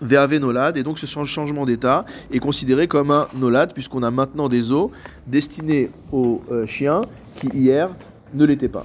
VAV 0.00 0.38
Nolad, 0.38 0.76
et 0.76 0.82
donc 0.82 0.98
ce 0.98 1.06
changement 1.06 1.66
d'état 1.66 2.04
est 2.32 2.38
considéré 2.38 2.88
comme 2.88 3.10
un 3.10 3.28
Nolad, 3.34 3.72
puisqu'on 3.72 4.02
a 4.02 4.10
maintenant 4.10 4.48
des 4.48 4.72
os 4.72 4.90
destinés 5.26 5.90
aux 6.12 6.42
euh, 6.50 6.66
chiens 6.66 7.02
qui 7.36 7.48
hier 7.54 7.90
ne 8.34 8.44
l'étaient 8.44 8.68
pas. 8.68 8.84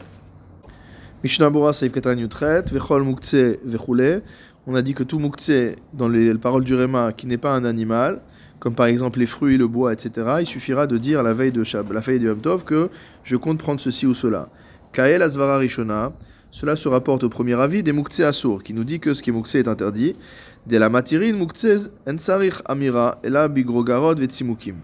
On 4.67 4.73
a 4.73 4.81
dit 4.81 4.93
que 4.93 5.03
tout 5.03 5.19
Mukhtse, 5.19 5.51
dans 5.93 6.07
les, 6.07 6.33
paroles 6.35 6.63
du 6.63 6.75
Réma, 6.75 7.13
qui 7.13 7.27
n'est 7.27 7.37
pas 7.37 7.51
un 7.51 7.65
animal, 7.65 8.21
comme 8.59 8.75
par 8.75 8.87
exemple 8.87 9.19
les 9.19 9.25
fruits, 9.25 9.57
le 9.57 9.67
bois, 9.67 9.93
etc., 9.93 10.37
il 10.39 10.47
suffira 10.47 10.87
de 10.87 10.97
dire 10.97 11.23
la 11.23 11.33
veille 11.33 11.51
de 11.51 11.63
Shab, 11.63 11.91
la 11.91 11.99
veille 11.99 12.19
de 12.19 12.25
Yom 12.25 12.41
que 12.65 12.89
je 13.23 13.35
compte 13.35 13.59
prendre 13.59 13.79
ceci 13.79 14.07
ou 14.07 14.13
cela. 14.13 14.49
Kael 14.91 15.21
Asvara 15.21 15.57
Rishona, 15.57 16.13
cela 16.55 16.77
se 16.77 16.87
rapporte 16.87 17.25
au 17.25 17.27
premier 17.27 17.59
avis 17.59 17.83
des 17.83 17.91
Mukhtse 17.91 18.21
Assour, 18.21 18.63
qui 18.63 18.73
nous 18.73 18.85
dit 18.85 19.01
que 19.01 19.13
ce 19.13 19.21
qui 19.21 19.29
est 19.29 19.33
Mukhtse 19.33 19.55
est 19.55 19.67
interdit 19.67 20.15
de 20.65 20.77
la 20.77 20.89
muktzez 20.89 21.91
ensarich 22.07 22.61
amira 22.63 23.19
et 23.25 23.29
la 23.29 23.49
bigrogarod 23.49 24.17
vetsimukim. 24.17 24.77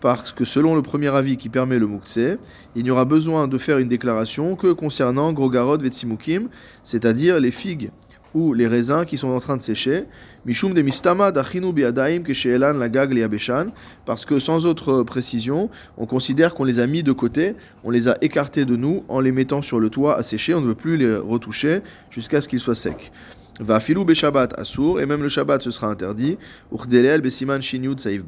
Parce 0.00 0.32
que 0.32 0.44
selon 0.44 0.76
le 0.76 0.82
premier 0.82 1.08
avis 1.08 1.36
qui 1.36 1.48
permet 1.48 1.80
le 1.80 1.88
muktzeh, 1.88 2.38
il 2.76 2.84
n'y 2.84 2.92
aura 2.92 3.06
besoin 3.06 3.48
de 3.48 3.58
faire 3.58 3.78
une 3.78 3.88
déclaration 3.88 4.54
que 4.54 4.70
concernant 4.70 5.32
grogarod 5.32 5.82
vetsimukim, 5.82 6.48
c'est-à-dire 6.84 7.40
les 7.40 7.50
figues 7.50 7.90
ou 8.34 8.54
les 8.54 8.66
raisins 8.66 9.04
qui 9.04 9.16
sont 9.16 9.28
en 9.28 9.40
train 9.40 9.56
de 9.56 9.62
sécher. 9.62 10.04
Mishum 10.44 10.74
de 10.74 10.82
mistama 10.82 11.32
dachinu 11.32 11.72
biadaim 11.72 12.22
kesheelan 12.22 12.74
lagag 12.74 13.12
liabeshan, 13.12 13.66
parce 14.04 14.24
que 14.24 14.38
sans 14.38 14.66
autre 14.66 15.02
précision, 15.02 15.70
on 15.96 16.06
considère 16.06 16.54
qu'on 16.54 16.64
les 16.64 16.78
a 16.78 16.86
mis 16.86 17.02
de 17.02 17.12
côté, 17.12 17.54
on 17.84 17.90
les 17.90 18.08
a 18.08 18.16
écartés 18.20 18.64
de 18.64 18.76
nous 18.76 19.04
en 19.08 19.20
les 19.20 19.32
mettant 19.32 19.62
sur 19.62 19.80
le 19.80 19.90
toit 19.90 20.16
à 20.16 20.22
sécher, 20.22 20.54
on 20.54 20.60
ne 20.60 20.66
veut 20.66 20.74
plus 20.74 20.96
les 20.96 21.16
retoucher 21.16 21.80
jusqu'à 22.10 22.40
ce 22.40 22.48
qu'ils 22.48 22.60
soient 22.60 22.74
secs. 22.74 23.12
Va 23.60 23.78
filou 23.78 24.04
be 24.04 24.14
Shabbat 24.14 24.58
assour, 24.58 25.00
et 25.00 25.06
même 25.06 25.22
le 25.22 25.28
Shabbat 25.28 25.60
ce 25.60 25.70
sera 25.70 25.88
interdit. 25.88 26.38
Uchdelel 26.72 27.20
besiman 27.20 27.60
shinyud 27.60 28.00
saif 28.00 28.22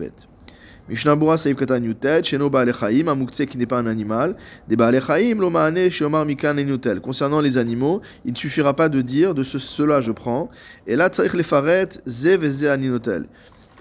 bet. 0.89 0.93
Mishnah 0.93 1.17
Bura 1.17 1.37
saif 1.39 1.57
katan 1.57 1.83
yutet, 1.83 2.25
sheno 2.25 2.51
ba'alechaim, 2.51 3.09
un 3.09 3.15
mouktsé 3.15 3.47
qui 3.47 3.59
n'est 3.59 3.67
pas 3.67 3.79
un 3.79 3.87
animal. 3.87 4.37
Des 4.69 4.77
ba'alechaim 4.77 5.37
lo 5.39 5.51
ma'ane 5.51 5.91
shomar 5.91 6.25
mikan 6.25 6.57
enutel. 6.59 7.01
Concernant 7.01 7.41
les 7.41 7.59
animaux, 7.59 8.01
il 8.25 8.33
ne 8.33 8.37
suffira 8.37 8.75
pas 8.75 8.89
de 8.89 9.01
dire 9.01 9.35
de 9.35 9.43
ce, 9.43 9.59
cela 9.59 10.01
je 10.01 10.13
prends. 10.13 10.51
Et 10.87 10.97
là, 10.97 11.09
tsaich 11.09 11.35
lefaret, 11.35 11.89
ze 12.07 12.37
veze 12.37 12.65
aninotel. 12.65 13.27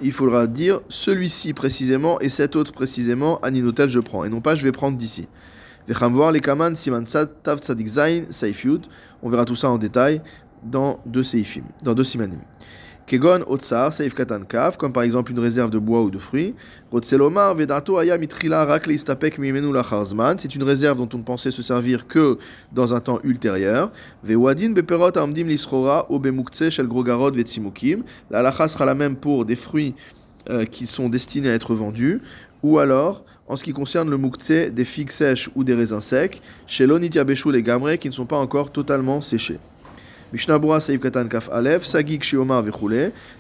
Il 0.02 0.12
faudra 0.12 0.48
dire 0.48 0.82
celui-ci 0.90 1.54
précisément 1.54 2.20
et 2.22 2.30
cet 2.30 2.56
autre 2.56 2.72
précisément, 2.72 3.40
aninotel 3.42 3.90
je 3.90 4.00
prends. 4.00 4.24
Et 4.24 4.30
non 4.30 4.42
pas 4.42 4.56
je 4.56 4.64
vais 4.64 4.72
prendre 4.72 4.98
d'ici. 4.98 5.28
Voir 5.88 6.32
les 6.32 6.40
kaman 6.40 6.76
siman 6.76 7.04
tav 7.04 7.60
tzadik 7.60 7.88
zain 7.88 8.24
saif 8.30 8.64
yud. 8.64 8.86
On 9.22 9.30
verra 9.30 9.46
tout 9.46 9.56
ça 9.58 9.70
en 9.70 9.78
détail 9.78 10.22
dans 10.64 11.00
deux 11.06 11.24
seifim, 11.24 11.64
dans 11.84 11.94
deux 11.94 12.04
simanim. 12.04 12.40
Kegon 13.08 13.44
otsar 13.48 13.92
seif 13.94 14.14
katan 14.16 14.46
kaf, 14.48 14.78
comme 14.78 14.94
par 14.94 15.04
exemple 15.04 15.32
une 15.32 15.40
réserve 15.40 15.70
de 15.70 15.80
bois 15.80 16.02
ou 16.02 16.12
de 16.12 16.18
fruits. 16.18 16.54
Rotselomar 16.92 17.56
vedato 17.56 17.98
aya 17.98 18.18
mitrila 18.18 18.64
rakle 18.66 18.94
istapek 18.94 19.38
mimenu 19.38 19.74
lacharzman. 19.74 20.38
C'est 20.38 20.56
une 20.56 20.64
réserve 20.64 20.98
dont 20.98 21.10
on 21.14 21.18
ne 21.18 21.24
pensait 21.24 21.52
se 21.52 21.62
servir 21.62 22.08
que 22.08 22.38
dans 22.72 22.94
un 22.94 23.00
temps 23.00 23.20
ultérieur. 23.24 23.92
Vewadin 24.24 24.72
beperot 24.72 25.18
amdim 25.18 25.48
lisrora 25.48 26.06
o 26.10 26.20
bemukse 26.20 26.70
shel 26.70 26.88
grogarod 26.88 27.36
vetsimukim. 27.36 28.04
La 28.30 28.42
lacha 28.42 28.68
sera 28.68 28.86
la 28.86 28.96
même 28.96 29.16
pour 29.16 29.46
des 29.46 29.56
fruits 29.56 29.94
euh, 30.50 30.66
qui 30.66 30.88
sont 30.88 31.10
destinés 31.10 31.50
à 31.50 31.54
être 31.54 31.76
vendus. 31.76 32.22
Ou 32.64 32.78
alors, 32.78 33.26
en 33.48 33.56
ce 33.56 33.64
qui 33.64 33.74
concerne 33.74 34.10
le 34.10 34.18
mukse 34.18 34.52
des 34.72 34.86
figues 34.86 35.12
sèches 35.12 35.50
ou 35.56 35.64
des 35.64 35.74
raisins 35.74 36.02
secs, 36.02 36.42
chez 36.68 36.86
l'onitia 36.86 37.24
les 37.24 37.64
gamre 37.64 37.96
qui 37.98 38.08
ne 38.08 38.14
sont 38.14 38.26
pas 38.26 38.38
encore 38.38 38.72
totalement 38.72 39.20
séchés. 39.20 39.60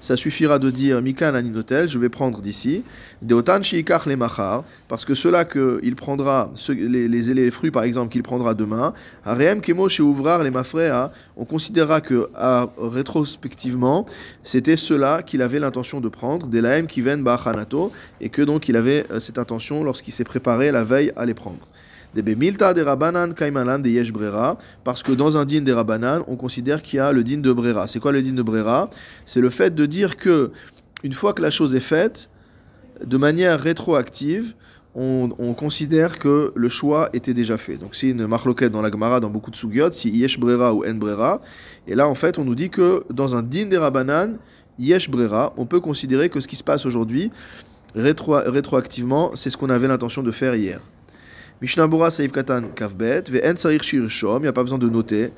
Ça 0.01 0.17
suffira 0.17 0.60
de 0.60 0.69
dire 0.69 1.01
Mikan 1.01 1.34
Aninotel, 1.36 1.88
je 1.88 1.97
vais 1.97 2.10
prendre 2.10 2.41
d'ici, 2.41 2.84
Deotan 3.21 3.63
Shiikach 3.63 4.06
le 4.06 4.17
Machar, 4.17 4.63
parce 4.88 5.06
que 5.06 5.15
cela 5.15 5.45
qu'il 5.45 5.95
prendra, 5.95 6.51
les, 6.69 7.08
les, 7.08 7.51
fruits 7.51 7.71
par 7.71 7.84
exemple 7.84 8.12
qu'il 8.12 8.23
prendra 8.23 8.54
demain, 8.54 8.93
Areem 9.25 9.62
Kemo 9.62 9.88
Ouvrar 9.99 10.43
les 10.43 10.51
Mafrea, 10.51 11.12
on 11.38 11.45
considérera 11.45 12.01
que 12.01 12.30
à, 12.36 12.67
rétrospectivement, 12.77 14.06
c'était 14.43 14.75
cela 14.75 15.21
qu'il 15.23 15.41
avait 15.41 15.60
l'intention 15.60 16.01
de 16.01 16.10
prendre, 16.10 16.47
des 16.47 16.62
Laem 16.62 16.88
Kiven 16.88 17.23
Ba'achanato, 17.23 17.91
et 18.19 18.30
que 18.30 18.41
donc 18.41 18.67
il 18.67 18.75
avait 18.75 19.06
euh, 19.12 19.19
cette 19.19 19.38
intention 19.38 19.84
lorsqu'il 19.84 20.13
s'est 20.13 20.23
préparé 20.23 20.71
la 20.71 20.84
veille 20.84 21.12
à 21.15 21.25
les 21.25 21.34
prendre. 21.34 21.67
Parce 24.84 25.04
que 25.04 25.12
dans 25.13 25.38
un 25.38 25.45
din 25.45 25.62
des 25.62 25.74
Rabanan, 25.74 26.24
on 26.28 26.36
considère 26.36 26.82
qu'il 26.82 26.97
y 26.97 27.00
a 27.00 27.12
le 27.12 27.24
din 27.24 27.38
de 27.38 27.54
Brera. 27.54 27.88
C'est 27.88 28.00
quoi 28.00 28.12
le 28.12 28.21
din 28.21 28.34
de 28.34 28.41
Brera? 28.41 28.89
C'est 29.26 29.39
le 29.39 29.50
fait 29.50 29.74
de 29.74 29.86
dire 29.86 30.17
que, 30.17 30.52
une 31.04 31.13
fois 31.13 31.34
que 31.34 31.41
la 31.41 31.52
chose 31.52 31.74
est 31.74 31.80
faite, 31.80 32.30
de 33.06 33.17
manière 33.17 33.60
rétroactive, 33.60 34.56
on, 34.93 35.54
considère 35.54 36.19
que 36.19 36.52
le 36.56 36.69
choix 36.69 37.10
était 37.13 37.34
déjà 37.34 37.58
fait. 37.58 37.78
Donc 37.78 37.95
c'est 37.95 38.10
une 38.10 38.28
marloquette 38.28 38.71
dans 38.71 38.82
la 38.82 38.91
Gemara, 38.91 39.19
dans 39.19 39.30
beaucoup 39.30 39.52
de 39.52 39.56
sugyot, 39.56 39.91
si 39.93 40.10
yesh 40.10 40.38
brera 40.39 40.74
ou 40.74 40.86
en 40.86 40.95
brera. 40.95 41.41
Et 41.88 41.95
là, 41.95 42.08
en 42.08 42.15
fait, 42.15 42.38
on 42.39 42.43
nous 42.43 42.56
dit 42.56 42.69
que 42.69 43.06
dans 43.10 43.36
un 43.36 43.41
din 43.41 43.67
des 43.67 43.78
Rabanan, 43.78 44.38
yesh 44.80 45.10
brera, 45.10 45.54
on 45.58 45.65
peut 45.65 45.80
considérer 45.80 46.30
que 46.30 46.39
ce 46.39 46.47
qui 46.47 46.56
se 46.56 46.63
passe 46.63 46.86
aujourd'hui, 46.86 47.32
rétroactivement, 47.95 49.32
c'est 49.36 49.50
ce 49.50 49.58
qu'on 49.58 49.69
avait 49.69 49.88
l'intention 49.88 50.24
de 50.24 50.32
faire 50.32 50.56
hier. 50.56 50.82
Mishnabura 51.62 52.10
Saif 52.10 52.32
Katan 52.32 52.63
Kavbet, 52.76 53.30
Ve'en 53.30 53.56
Sarich 53.56 53.84
Shirshom, 53.84 54.39
il 54.39 54.41
n'y 54.41 54.47
a 54.47 54.54
pas 54.54 54.63
besoin 54.63 54.80
de 54.80 54.89
noter, 54.89 55.32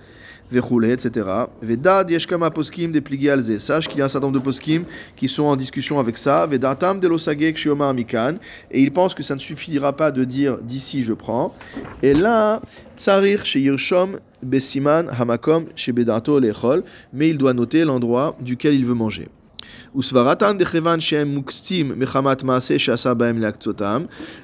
Ve'choule, 0.50 0.86
etc. 0.86 1.28
Ve'dad 1.62 2.10
Yeshkama 2.10 2.50
Poskim 2.50 2.94
Depligi 2.94 3.30
Alze, 3.30 3.58
sache 3.58 3.90
qu'il 3.90 4.00
y 4.00 4.02
a 4.02 4.06
un 4.06 4.08
certain 4.08 4.28
nombre 4.28 4.40
de 4.40 4.44
Poskim 4.44 4.86
qui 5.18 5.28
sont 5.28 5.44
en 5.44 5.58
discussion 5.58 6.00
avec 6.00 6.18
ça, 6.18 6.46
Ve'datam 6.46 7.02
Delosage 7.02 7.54
Kshioma 7.54 7.90
Amikan, 7.90 8.36
et 8.72 8.82
ils 8.82 8.94
pensent 8.94 9.14
que 9.14 9.24
ça 9.24 9.36
ne 9.36 9.40
suffira 9.42 9.92
pas 9.92 10.12
de 10.12 10.24
dire 10.24 10.60
d'ici 10.62 11.04
je 11.04 11.12
prends. 11.12 11.54
Et 12.02 12.14
là, 12.14 12.62
Tsarich 12.96 13.44
Shirshom 13.44 14.20
Besiman 14.42 15.10
Hamakom 15.10 15.66
Shebedato 15.76 16.40
Lechol, 16.40 16.86
mais 17.12 17.32
il 17.32 17.38
doit 17.38 17.54
noter 17.54 17.84
l'endroit 17.84 18.38
duquel 18.40 18.76
il 18.76 18.86
veut 18.86 18.94
manger. 18.94 19.28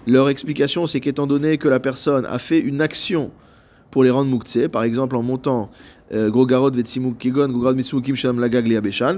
Leur 0.07 0.29
explication, 0.29 0.85
c'est 0.87 0.99
qu'étant 0.99 1.27
donné 1.27 1.57
que 1.57 1.67
la 1.67 1.79
personne 1.79 2.25
a 2.25 2.39
fait 2.39 2.59
une 2.59 2.81
action 2.81 3.31
pour 3.91 4.03
les 4.03 4.09
rendre 4.09 4.29
muktsé, 4.29 4.67
par 4.67 4.83
exemple 4.83 5.15
en 5.15 5.23
montant 5.23 5.69
euh, 6.11 6.31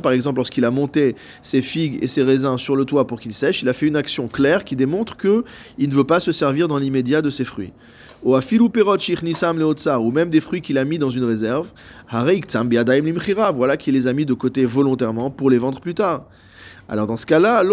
par 0.01 0.12
exemple, 0.12 0.38
lorsqu'il 0.38 0.65
a 0.65 0.71
monté 0.71 1.15
ses 1.41 1.62
figues 1.62 1.99
et 2.01 2.07
ses 2.07 2.23
raisins 2.23 2.57
sur 2.57 2.75
le 2.75 2.84
toit 2.84 3.07
pour 3.07 3.21
qu'ils 3.21 3.34
sèchent, 3.34 3.62
il 3.62 3.69
a 3.69 3.73
fait 3.73 3.88
une 3.88 3.95
action 3.95 4.27
claire 4.27 4.65
qui 4.65 4.75
démontre 4.75 5.15
que 5.15 5.45
il 5.77 5.88
ne 5.88 5.93
veut 5.93 6.03
pas 6.03 6.19
se 6.19 6.34
servir 6.34 6.67
dans 6.67 6.77
l'immédiat 6.77 7.21
de 7.21 7.29
ses 7.29 7.45
fruits. 7.45 7.71
Ou 8.23 8.36
ou 8.36 10.12
même 10.12 10.29
des 10.29 10.41
fruits 10.41 10.62
qu'il 10.62 10.77
a 10.77 10.86
mis 10.86 10.99
dans 10.99 11.10
une 11.10 11.23
réserve. 11.23 11.69
Voilà 12.12 13.77
qu'il 13.77 13.93
les 13.95 14.07
a 14.07 14.13
mis 14.13 14.25
de 14.25 14.34
côté 14.34 14.65
volontairement 14.65 15.31
pour 15.31 15.49
les 15.49 15.57
vendre 15.57 15.79
plus 15.79 15.95
tard. 15.95 16.25
Alors 16.88 17.07
dans 17.07 17.17
ce 17.17 17.25
cas-là, 17.25 17.63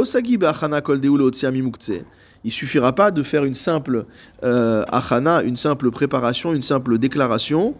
il 2.44 2.53
suffira 2.53 2.94
pas 2.94 3.11
de 3.11 3.22
faire 3.22 3.44
une 3.44 3.55
simple 3.55 4.07
euh, 4.44 4.85
achana, 4.88 5.42
une 5.42 5.57
simple 5.57 5.90
préparation, 5.90 6.53
une 6.53 6.62
simple 6.62 6.98
déclaration 6.98 7.74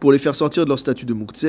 pour 0.00 0.12
les 0.12 0.18
faire 0.18 0.34
sortir 0.34 0.64
de 0.64 0.68
leur 0.68 0.78
statut 0.78 1.04
de 1.04 1.12
Moukhtse. 1.12 1.46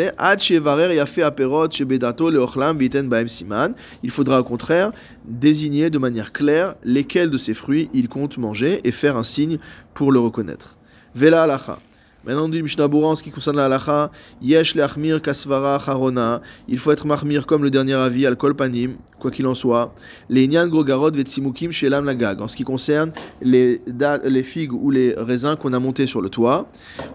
Il 4.03 4.11
faudra 4.11 4.39
au 4.39 4.43
contraire 4.43 4.91
désigner 5.25 5.89
de 5.89 5.97
manière 5.97 6.31
claire 6.31 6.75
lesquels 6.83 7.29
de 7.29 7.37
ces 7.37 7.53
fruits 7.53 7.89
il 7.93 8.09
compte 8.09 8.37
manger 8.37 8.81
et 8.83 8.91
faire 8.91 9.17
un 9.17 9.23
signe 9.23 9.59
pour 9.93 10.11
le 10.11 10.19
reconnaître. 10.19 10.77
Vela 11.13 11.43
alacha. 11.43 11.79
Maintenant, 12.25 12.45
on 12.45 12.49
dit 12.49 12.61
Mishnah 12.61 12.85
en 12.85 13.15
ce 13.15 13.23
qui 13.23 13.31
concerne 13.31 13.55
la 13.55 13.65
halacha, 13.65 14.11
Yesh 14.41 14.75
le'achmir 14.75 15.21
kasvara 15.21 15.79
charona, 15.79 16.41
il 16.67 16.77
faut 16.77 16.91
être 16.91 17.07
mahmir 17.07 17.45
comme 17.45 17.63
le 17.63 17.71
dernier 17.71 17.93
avis, 17.93 18.25
al 18.25 18.35
kol 18.35 18.55
panim, 18.55 18.97
quoi 19.19 19.31
qu'il 19.31 19.47
en 19.47 19.55
soit, 19.55 19.93
les 20.27 20.43
inyan 20.43 20.67
grogarod 20.67 21.15
vetsimukim 21.15 21.71
shelam 21.71 22.03
lagag, 22.03 22.41
en 22.41 22.49
ce 22.49 22.57
qui 22.57 22.65
concerne 22.65 23.13
les, 23.41 23.81
les 24.25 24.43
figues 24.43 24.73
ou 24.73 24.91
les 24.91 25.13
raisins 25.15 25.55
qu'on 25.55 25.71
a 25.71 25.79
montés 25.79 26.07
sur 26.07 26.19
le 26.19 26.27
toit, 26.27 26.67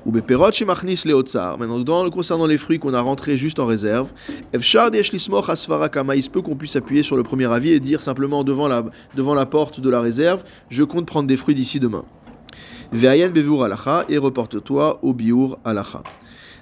ou 0.07 0.11
beperot 0.11 0.53
shemachnis 0.53 1.03
leotzar, 1.05 1.59
maintenant, 1.59 2.09
concernant 2.09 2.47
les 2.47 2.57
fruits 2.57 2.79
qu'on 2.79 2.95
a 2.95 3.01
rentrés 3.03 3.37
juste 3.37 3.61
en 3.61 3.67
réserve, 3.67 4.09
efshar 4.55 4.89
yesh 4.95 5.13
lismoch 5.13 5.51
kama, 5.93 6.17
il 6.17 6.31
qu'on 6.31 6.57
puisse 6.57 6.77
appuyer 6.77 7.03
sur 7.03 7.19
le 7.19 7.23
premier 7.23 7.53
avis 7.53 7.73
et 7.73 7.81
dire 7.81 8.01
simplement 8.01 8.43
devant 8.43 8.69
la, 8.69 8.87
devant 9.15 9.35
la 9.35 9.45
porte 9.45 9.81
de 9.81 9.91
la 9.91 10.01
réserve, 10.01 10.45
je 10.71 10.83
compte 10.83 11.05
prendre 11.05 11.29
des 11.29 11.37
fruits 11.37 11.55
d'ici 11.55 11.79
demain. 11.79 12.05
Ve'ayen 12.95 13.31
bevur 13.31 13.65
alacha 13.65 14.05
et 14.09 14.19
reporte-toi 14.19 15.01
au 15.03 15.13
biur 15.13 15.59
alacha. 15.65 16.05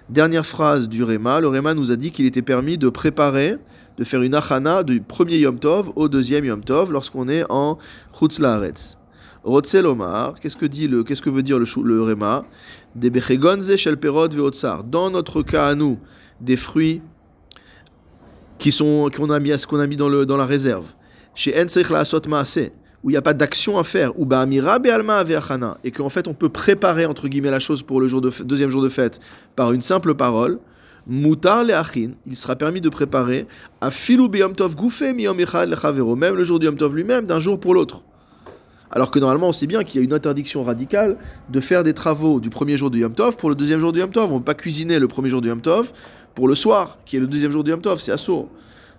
Dernière 0.08 0.46
phrase 0.46 0.88
du 0.88 1.04
Réma, 1.04 1.40
le 1.40 1.48
Réma 1.48 1.74
nous 1.74 1.92
a 1.92 1.96
dit 1.96 2.10
qu'il 2.10 2.24
était 2.24 2.40
permis 2.40 2.78
de 2.78 2.88
préparer, 2.88 3.58
de 3.98 4.04
faire 4.04 4.22
une 4.22 4.34
achana 4.34 4.82
du 4.82 5.02
premier 5.02 5.36
Yom 5.36 5.58
Tov 5.58 5.92
au 5.94 6.08
deuxième 6.08 6.46
Yom 6.46 6.64
Tov 6.64 6.90
lorsqu'on 6.90 7.28
est 7.28 7.44
en 7.50 7.76
Chutz 8.18 8.38
Laaretz. 8.38 8.96
Rotzelomar, 9.44 10.40
qu'est-ce 10.40 10.56
que 10.56 10.64
dit 10.64 10.88
le, 10.88 11.04
qu'est-ce 11.04 11.20
que 11.20 11.28
veut 11.28 11.42
dire 11.42 11.58
le, 11.58 11.66
le 11.84 12.02
Réma 12.02 12.46
Des 12.94 13.10
bechegonze 13.10 13.76
shel 13.76 13.98
perot 13.98 14.30
veotsar. 14.30 14.84
Dans 14.84 15.10
notre 15.10 15.42
cas 15.42 15.66
à 15.66 15.74
nous, 15.74 15.98
des 16.40 16.56
fruits 16.56 17.02
qui 18.58 18.72
sont 18.72 19.10
qu'on 19.14 19.28
a 19.28 19.38
mis, 19.38 19.52
qu'on 19.68 19.80
a 19.80 19.86
mis 19.86 19.96
dans 19.96 20.08
le 20.08 20.24
dans 20.24 20.38
la 20.38 20.46
réserve. 20.46 20.86
Chez 21.34 21.52
En 21.60 21.66
la 21.90 21.98
asot 21.98 22.22
où 23.02 23.10
il 23.10 23.14
n'y 23.14 23.16
a 23.16 23.22
pas 23.22 23.34
d'action 23.34 23.78
à 23.78 23.84
faire, 23.84 24.18
ou 24.18 24.26
ba'amira 24.26 24.78
be'alma 24.78 25.24
et 25.84 25.90
qu'en 25.90 26.08
fait 26.08 26.28
on 26.28 26.34
peut 26.34 26.48
préparer 26.48 27.06
entre 27.06 27.28
guillemets 27.28 27.50
la 27.50 27.58
chose 27.58 27.82
pour 27.82 28.00
le 28.00 28.08
deuxième 28.44 28.70
jour 28.70 28.82
de 28.82 28.88
fête 28.88 29.20
par 29.56 29.72
une 29.72 29.82
simple 29.82 30.14
parole, 30.14 30.58
mutar 31.06 31.64
le'achin, 31.64 32.10
il 32.26 32.36
sera 32.36 32.56
permis 32.56 32.80
de 32.80 32.88
préparer 32.88 33.46
à 33.80 33.90
filu 33.90 34.28
biyom 34.28 34.54
tov 34.54 34.76
goufé 34.76 35.12
miyom 35.12 35.38
echad 35.40 35.68
même 36.16 36.36
le 36.36 36.44
jour 36.44 36.58
du 36.58 36.66
yom 36.66 36.76
tov 36.76 36.94
lui-même, 36.94 37.26
d'un 37.26 37.40
jour 37.40 37.58
pour 37.58 37.74
l'autre. 37.74 38.02
Alors 38.94 39.10
que 39.10 39.18
normalement 39.18 39.48
on 39.48 39.52
sait 39.52 39.66
bien 39.66 39.82
qu'il 39.84 40.00
y 40.00 40.02
a 40.02 40.04
une 40.04 40.12
interdiction 40.12 40.62
radicale 40.62 41.16
de 41.48 41.60
faire 41.60 41.82
des 41.82 41.94
travaux 41.94 42.40
du 42.40 42.50
premier 42.50 42.76
jour 42.76 42.90
du 42.90 43.00
yom 43.00 43.14
tov 43.14 43.36
pour 43.36 43.48
le 43.48 43.54
deuxième 43.54 43.80
jour 43.80 43.92
du 43.92 44.00
yom 44.00 44.10
tov. 44.10 44.30
On 44.30 44.34
ne 44.34 44.38
peut 44.38 44.44
pas 44.44 44.54
cuisiner 44.54 44.98
le 44.98 45.08
premier 45.08 45.30
jour 45.30 45.40
du 45.40 45.48
yom 45.48 45.60
tov 45.60 45.92
pour 46.34 46.46
le 46.46 46.54
soir, 46.54 46.98
qui 47.04 47.16
est 47.16 47.20
le 47.20 47.26
deuxième 47.26 47.50
jour 47.50 47.64
du 47.64 47.70
yom 47.70 47.80
tov, 47.80 48.00
c'est 48.00 48.12
assaut. 48.12 48.48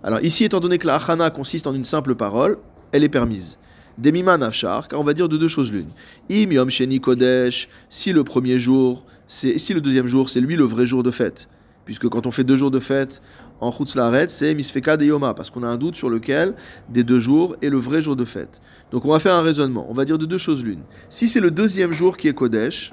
Alors 0.02 0.20
ici, 0.20 0.44
étant 0.44 0.60
donné 0.60 0.78
que 0.78 0.86
la 0.86 0.96
achana 0.96 1.30
consiste 1.30 1.66
en 1.66 1.74
une 1.74 1.84
simple 1.84 2.14
parole, 2.14 2.58
elle 2.92 3.04
est 3.04 3.08
permise. 3.08 3.58
Car 3.98 5.00
on 5.00 5.04
va 5.04 5.14
dire 5.14 5.28
de 5.28 5.36
deux 5.36 5.48
choses 5.48 5.72
l'une. 5.72 5.88
Im 6.30 6.52
Yom 6.52 6.70
Sheni 6.70 7.00
Kodesh, 7.00 7.68
si 7.88 8.12
le 8.12 8.24
premier 8.24 8.58
jour, 8.58 9.04
c'est, 9.26 9.58
si 9.58 9.74
le 9.74 9.80
deuxième 9.80 10.06
jour, 10.06 10.28
c'est 10.28 10.40
lui 10.40 10.56
le 10.56 10.64
vrai 10.64 10.86
jour 10.86 11.02
de 11.02 11.10
fête. 11.10 11.48
Puisque 11.84 12.08
quand 12.08 12.26
on 12.26 12.30
fait 12.30 12.44
deux 12.44 12.56
jours 12.56 12.70
de 12.70 12.80
fête 12.80 13.20
en 13.60 13.72
Laret, 13.94 14.28
c'est 14.28 14.54
Misfeka 14.54 14.96
de 14.96 15.04
Yoma, 15.04 15.34
parce 15.34 15.50
qu'on 15.50 15.62
a 15.62 15.68
un 15.68 15.76
doute 15.76 15.96
sur 15.96 16.10
lequel 16.10 16.54
des 16.88 17.04
deux 17.04 17.18
jours 17.18 17.56
est 17.62 17.70
le 17.70 17.78
vrai 17.78 18.02
jour 18.02 18.16
de 18.16 18.24
fête. 18.24 18.60
Donc 18.90 19.04
on 19.04 19.12
va 19.12 19.18
faire 19.18 19.34
un 19.34 19.42
raisonnement. 19.42 19.86
On 19.88 19.92
va 19.92 20.04
dire 20.04 20.18
de 20.18 20.26
deux 20.26 20.38
choses 20.38 20.64
l'une. 20.64 20.82
Si 21.08 21.28
c'est 21.28 21.40
le 21.40 21.50
deuxième 21.50 21.92
jour 21.92 22.16
qui 22.16 22.28
est 22.28 22.34
Kodesh, 22.34 22.92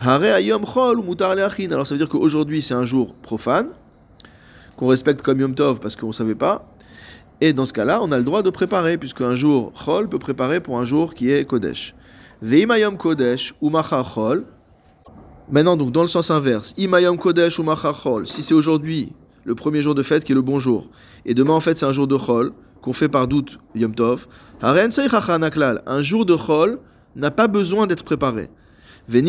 Alors 0.00 0.26
ça 0.26 1.94
veut 1.94 1.98
dire 1.98 2.08
qu'aujourd'hui 2.08 2.62
c'est 2.62 2.74
un 2.74 2.84
jour 2.84 3.14
profane, 3.14 3.68
qu'on 4.76 4.88
respecte 4.88 5.22
comme 5.22 5.40
Yom 5.40 5.54
Tov 5.54 5.80
parce 5.80 5.96
qu'on 5.96 6.08
ne 6.08 6.12
savait 6.12 6.34
pas. 6.34 6.71
Et 7.44 7.52
dans 7.52 7.66
ce 7.66 7.72
cas-là, 7.72 7.98
on 8.00 8.12
a 8.12 8.18
le 8.18 8.22
droit 8.22 8.44
de 8.44 8.50
préparer, 8.50 8.98
puisque 8.98 9.20
un 9.20 9.34
jour 9.34 9.72
Chol 9.74 10.08
peut 10.08 10.20
préparer 10.20 10.60
pour 10.60 10.78
un 10.78 10.84
jour 10.84 11.12
qui 11.12 11.28
est 11.28 11.44
Kodesh. 11.44 11.92
Veimayom 12.40 12.96
Kodesh 12.96 13.52
ou 13.60 13.68
Chol. 13.68 14.44
Maintenant, 15.50 15.76
donc, 15.76 15.90
dans 15.90 16.02
le 16.02 16.08
sens 16.08 16.30
inverse, 16.30 16.72
Imayom 16.78 17.18
Kodesh 17.18 17.58
ou 17.58 17.64
Chol, 17.64 18.28
si 18.28 18.44
c'est 18.44 18.54
aujourd'hui 18.54 19.12
le 19.44 19.56
premier 19.56 19.82
jour 19.82 19.96
de 19.96 20.04
fête 20.04 20.22
qui 20.22 20.30
est 20.30 20.36
le 20.36 20.40
bon 20.40 20.60
jour, 20.60 20.88
et 21.26 21.34
demain 21.34 21.54
en 21.54 21.58
fait 21.58 21.76
c'est 21.76 21.84
un 21.84 21.90
jour 21.90 22.06
de 22.06 22.16
Chol, 22.16 22.52
qu'on 22.80 22.92
fait 22.92 23.08
par 23.08 23.26
doute 23.26 23.58
Yom 23.74 23.92
Tov, 23.92 24.28
un 24.62 26.00
jour 26.02 26.24
de 26.24 26.36
Chol 26.36 26.78
n'a 27.16 27.32
pas 27.32 27.48
besoin 27.48 27.88
d'être 27.88 28.04
préparé. 28.04 28.50
Et 29.12 29.20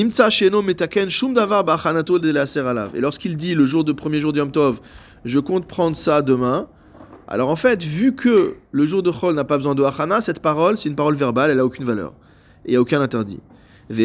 lorsqu'il 3.01 3.37
dit 3.37 3.55
le 3.55 3.65
jour 3.65 3.83
de 3.83 3.91
premier 3.91 4.19
jour 4.19 4.33
de 4.33 4.37
Yom 4.37 4.51
Tov, 4.51 4.81
je 5.25 5.39
compte 5.39 5.67
prendre 5.67 5.95
ça 5.95 6.21
demain, 6.21 6.67
alors 7.33 7.49
en 7.49 7.55
fait, 7.55 7.81
vu 7.81 8.13
que 8.13 8.57
le 8.71 8.85
jour 8.85 9.01
de 9.01 9.09
Chol 9.09 9.33
n'a 9.33 9.43
pas 9.43 9.57
besoin 9.57 9.73
de 9.73 9.83
Hachana, 9.83 10.21
cette 10.21 10.39
parole, 10.39 10.77
c'est 10.77 10.87
une 10.87 10.95
parole 10.95 11.15
verbale, 11.15 11.49
elle 11.49 11.57
n'a 11.57 11.65
aucune 11.65 11.83
valeur. 11.83 12.13
Et 12.63 12.67
il 12.67 12.71
n'y 12.73 12.77
a 12.77 12.81
aucun 12.81 13.01
interdit. 13.01 13.39
Dans 13.89 13.95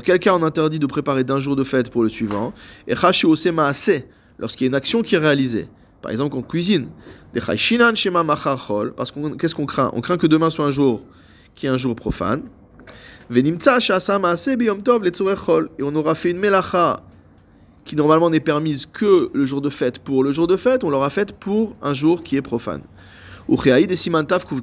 quel 0.00 0.18
cas 0.18 0.34
on 0.34 0.42
interdit 0.42 0.78
de 0.78 0.86
préparer 0.86 1.24
d'un 1.24 1.40
jour 1.40 1.56
de 1.56 1.62
fête 1.62 1.90
pour 1.90 2.02
le 2.02 2.08
suivant? 2.08 2.54
Et 2.86 2.94
lorsqu'il 2.94 4.64
y 4.64 4.66
a 4.66 4.68
une 4.68 4.74
action 4.74 5.02
qui 5.02 5.14
est 5.14 5.18
réalisée. 5.18 5.68
Par 6.00 6.10
exemple, 6.10 6.36
on 6.36 6.42
cuisine. 6.42 6.88
Parce 7.34 9.12
qu'on 9.12 9.36
qu'est-ce 9.36 9.54
qu'on 9.54 9.66
craint? 9.66 9.90
On 9.92 10.00
craint 10.00 10.16
que 10.16 10.26
demain 10.26 10.48
soit 10.48 10.64
un 10.64 10.70
jour 10.70 11.02
qui 11.54 11.66
est 11.66 11.68
un 11.68 11.76
jour 11.76 11.94
profane. 11.96 12.44
Et 13.30 13.44
on 15.82 15.94
aura 15.94 16.14
fait 16.14 16.30
une 16.30 16.38
melacha 16.38 17.02
qui 17.88 17.96
normalement 17.96 18.28
n'est 18.28 18.38
permise 18.38 18.84
que 18.84 19.30
le 19.32 19.46
jour 19.46 19.62
de 19.62 19.70
fête 19.70 19.98
pour 19.98 20.22
le 20.22 20.30
jour 20.30 20.46
de 20.46 20.56
fête, 20.56 20.84
on 20.84 20.90
l'aura 20.90 21.08
faite 21.08 21.32
pour 21.32 21.74
un 21.82 21.94
jour 21.94 22.22
qui 22.22 22.36
est 22.36 22.42
profane. 22.42 22.82
Uchéaïd 23.48 23.90
et 23.90 23.96
siman 23.96 24.26
taf 24.26 24.44
kouf 24.44 24.60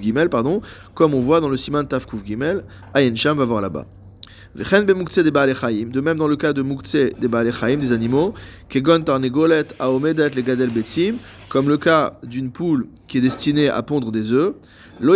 gimel, 0.00 0.28
pardon, 0.28 0.60
comme 0.94 1.14
on 1.14 1.20
voit 1.20 1.40
dans 1.40 1.48
le 1.48 1.56
siman 1.56 1.86
taf 1.86 2.04
kouf 2.04 2.24
gimel, 2.24 2.64
Ayen 2.94 3.14
Sham 3.14 3.38
va 3.38 3.44
voir 3.44 3.60
là-bas. 3.60 3.86
De 4.56 6.00
même 6.00 6.18
dans 6.18 6.26
le 6.26 6.34
cas 6.34 6.52
de 6.52 6.62
Mukhtse 6.62 6.96
des 7.20 7.28
Baale 7.28 7.52
des 7.80 7.92
animaux, 7.92 8.34
Kegon 8.68 9.02
Tarnegolet 9.02 9.66
Aomedet 9.78 10.30
le 10.30 10.42
Gadel 10.42 10.70
Betzim, 10.70 11.14
comme 11.48 11.68
le 11.68 11.76
cas 11.76 12.18
d'une 12.24 12.50
poule 12.50 12.88
qui 13.06 13.18
est 13.18 13.20
destinée 13.20 13.68
à 13.68 13.82
pondre 13.84 14.10
des 14.10 14.32
œufs, 14.32 14.54
On 15.00 15.06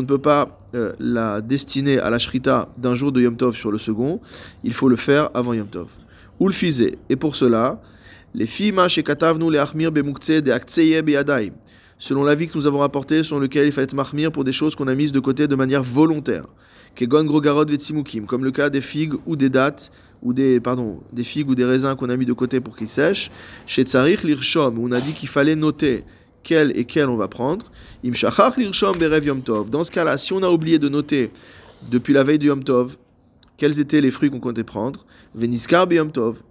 ne 0.00 0.06
peut 0.06 0.18
pas 0.18 0.58
euh, 0.74 0.92
la 1.00 1.40
destiner 1.40 1.98
à 1.98 2.10
la 2.10 2.18
shrita 2.18 2.68
d'un 2.78 2.94
jour 2.94 3.10
de 3.10 3.20
Yom 3.20 3.36
Tov 3.36 3.56
sur 3.56 3.72
le 3.72 3.78
second, 3.78 4.20
il 4.62 4.72
faut 4.72 4.88
le 4.88 4.96
faire 4.96 5.30
avant 5.34 5.54
Yom 5.54 5.66
Tov. 5.66 5.88
Ou 6.38 6.48
le 6.48 6.54
et 7.08 7.16
pour 7.16 7.36
cela, 7.36 7.80
les 8.34 8.46
filles 8.46 8.74
Shekatavnu 8.88 9.50
le 9.50 9.60
Achmir 9.60 9.92
Bemukhtse 9.92 10.42
de 10.42 10.50
Aktseye 10.50 11.02
selon 12.04 12.22
l'avis 12.22 12.48
que 12.48 12.58
nous 12.58 12.66
avons 12.66 12.80
rapporté, 12.80 13.22
sur 13.22 13.40
lequel 13.40 13.66
il 13.66 13.72
fallait 13.72 13.94
marmir 13.94 14.30
pour 14.30 14.44
des 14.44 14.52
choses 14.52 14.76
qu'on 14.76 14.88
a 14.88 14.94
mises 14.94 15.10
de 15.10 15.20
côté 15.20 15.48
de 15.48 15.56
manière 15.56 15.82
volontaire. 15.82 16.44
Kegon 16.94 17.24
grogarod 17.24 17.70
vetsimukim, 17.70 18.26
comme 18.26 18.44
le 18.44 18.50
cas 18.50 18.68
des 18.68 18.82
figues 18.82 19.14
ou 19.24 19.36
des 19.36 19.48
dates, 19.48 19.90
ou 20.22 20.34
des, 20.34 20.60
pardon, 20.60 21.00
des 21.14 21.24
figues 21.24 21.48
ou 21.48 21.54
des 21.54 21.64
raisins 21.64 21.94
qu'on 21.96 22.10
a 22.10 22.16
mis 22.18 22.26
de 22.26 22.34
côté 22.34 22.60
pour 22.60 22.76
qu'ils 22.76 22.90
sèchent. 22.90 23.30
Chez 23.66 23.84
Tsarich 23.84 24.22
lirshom, 24.22 24.78
où 24.78 24.86
on 24.86 24.92
a 24.92 25.00
dit 25.00 25.14
qu'il 25.14 25.30
fallait 25.30 25.56
noter 25.56 26.04
quel 26.42 26.78
et 26.78 26.84
quel 26.84 27.08
on 27.08 27.16
va 27.16 27.28
prendre. 27.28 27.72
Imshachach 28.04 28.58
lirshom 28.58 28.98
berev 28.98 29.24
yom 29.24 29.40
tov. 29.40 29.70
Dans 29.70 29.82
ce 29.82 29.90
cas-là, 29.90 30.18
si 30.18 30.34
on 30.34 30.42
a 30.42 30.50
oublié 30.50 30.78
de 30.78 30.90
noter 30.90 31.30
depuis 31.90 32.12
la 32.12 32.22
veille 32.22 32.38
du 32.38 32.48
yom 32.48 32.62
tov, 32.62 32.98
quels 33.56 33.78
étaient 33.78 34.00
les 34.00 34.10
fruits 34.10 34.30
qu'on 34.30 34.40
comptait 34.40 34.64
prendre, 34.64 35.06
Veniskar 35.34 35.86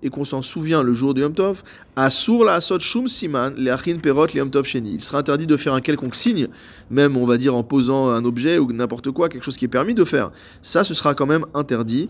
et 0.01 0.09
qu'on 0.09 0.25
s'en 0.25 0.41
souvient 0.41 0.83
le 0.83 0.93
jour 0.93 1.13
de 1.13 1.21
Yom 1.21 1.33
Tov, 1.33 1.63
la 1.95 2.09
Shum 2.09 3.07
Siman, 3.07 3.53
le 3.57 3.71
Achin 3.71 3.97
Perot 3.97 4.27
Yom 4.33 4.49
Tov 4.49 4.65
Sheni. 4.65 4.95
Il 4.95 5.01
sera 5.01 5.19
interdit 5.19 5.47
de 5.47 5.57
faire 5.57 5.73
un 5.73 5.81
quelconque 5.81 6.15
signe, 6.15 6.47
même 6.89 7.17
on 7.17 7.25
va 7.25 7.37
dire 7.37 7.55
en 7.55 7.63
posant 7.63 8.09
un 8.09 8.23
objet 8.25 8.57
ou 8.57 8.71
n'importe 8.71 9.11
quoi, 9.11 9.29
quelque 9.29 9.43
chose 9.43 9.57
qui 9.57 9.65
est 9.65 9.69
permis 9.69 9.93
de 9.93 10.03
faire. 10.03 10.31
Ça, 10.61 10.83
ce 10.83 10.93
sera 10.93 11.13
quand 11.13 11.25
même 11.25 11.45
interdit 11.53 12.09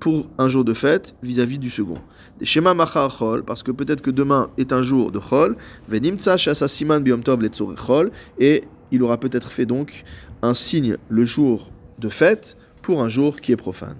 pour 0.00 0.26
un 0.38 0.48
jour 0.48 0.64
de 0.64 0.74
fête 0.74 1.14
vis-à-vis 1.22 1.58
du 1.58 1.70
second. 1.70 1.98
Des 2.40 2.60
machar 2.60 3.16
chol, 3.16 3.44
parce 3.44 3.62
que 3.62 3.70
peut-être 3.70 4.02
que 4.02 4.10
demain 4.10 4.50
est 4.58 4.72
un 4.72 4.82
jour 4.82 5.10
de 5.10 5.18
chol, 5.18 5.56
venimtsa 5.88 6.36
siman 6.36 7.00
biyom 7.00 7.22
tov 7.22 7.42
chol, 7.76 8.10
et 8.38 8.64
il 8.90 9.02
aura 9.02 9.18
peut-être 9.18 9.52
fait 9.52 9.66
donc 9.66 10.04
un 10.42 10.54
signe 10.54 10.96
le 11.08 11.24
jour 11.24 11.70
de 11.98 12.08
fête 12.08 12.56
pour 12.82 13.02
un 13.02 13.08
jour 13.08 13.40
qui 13.40 13.52
est 13.52 13.56
profane. 13.56 13.96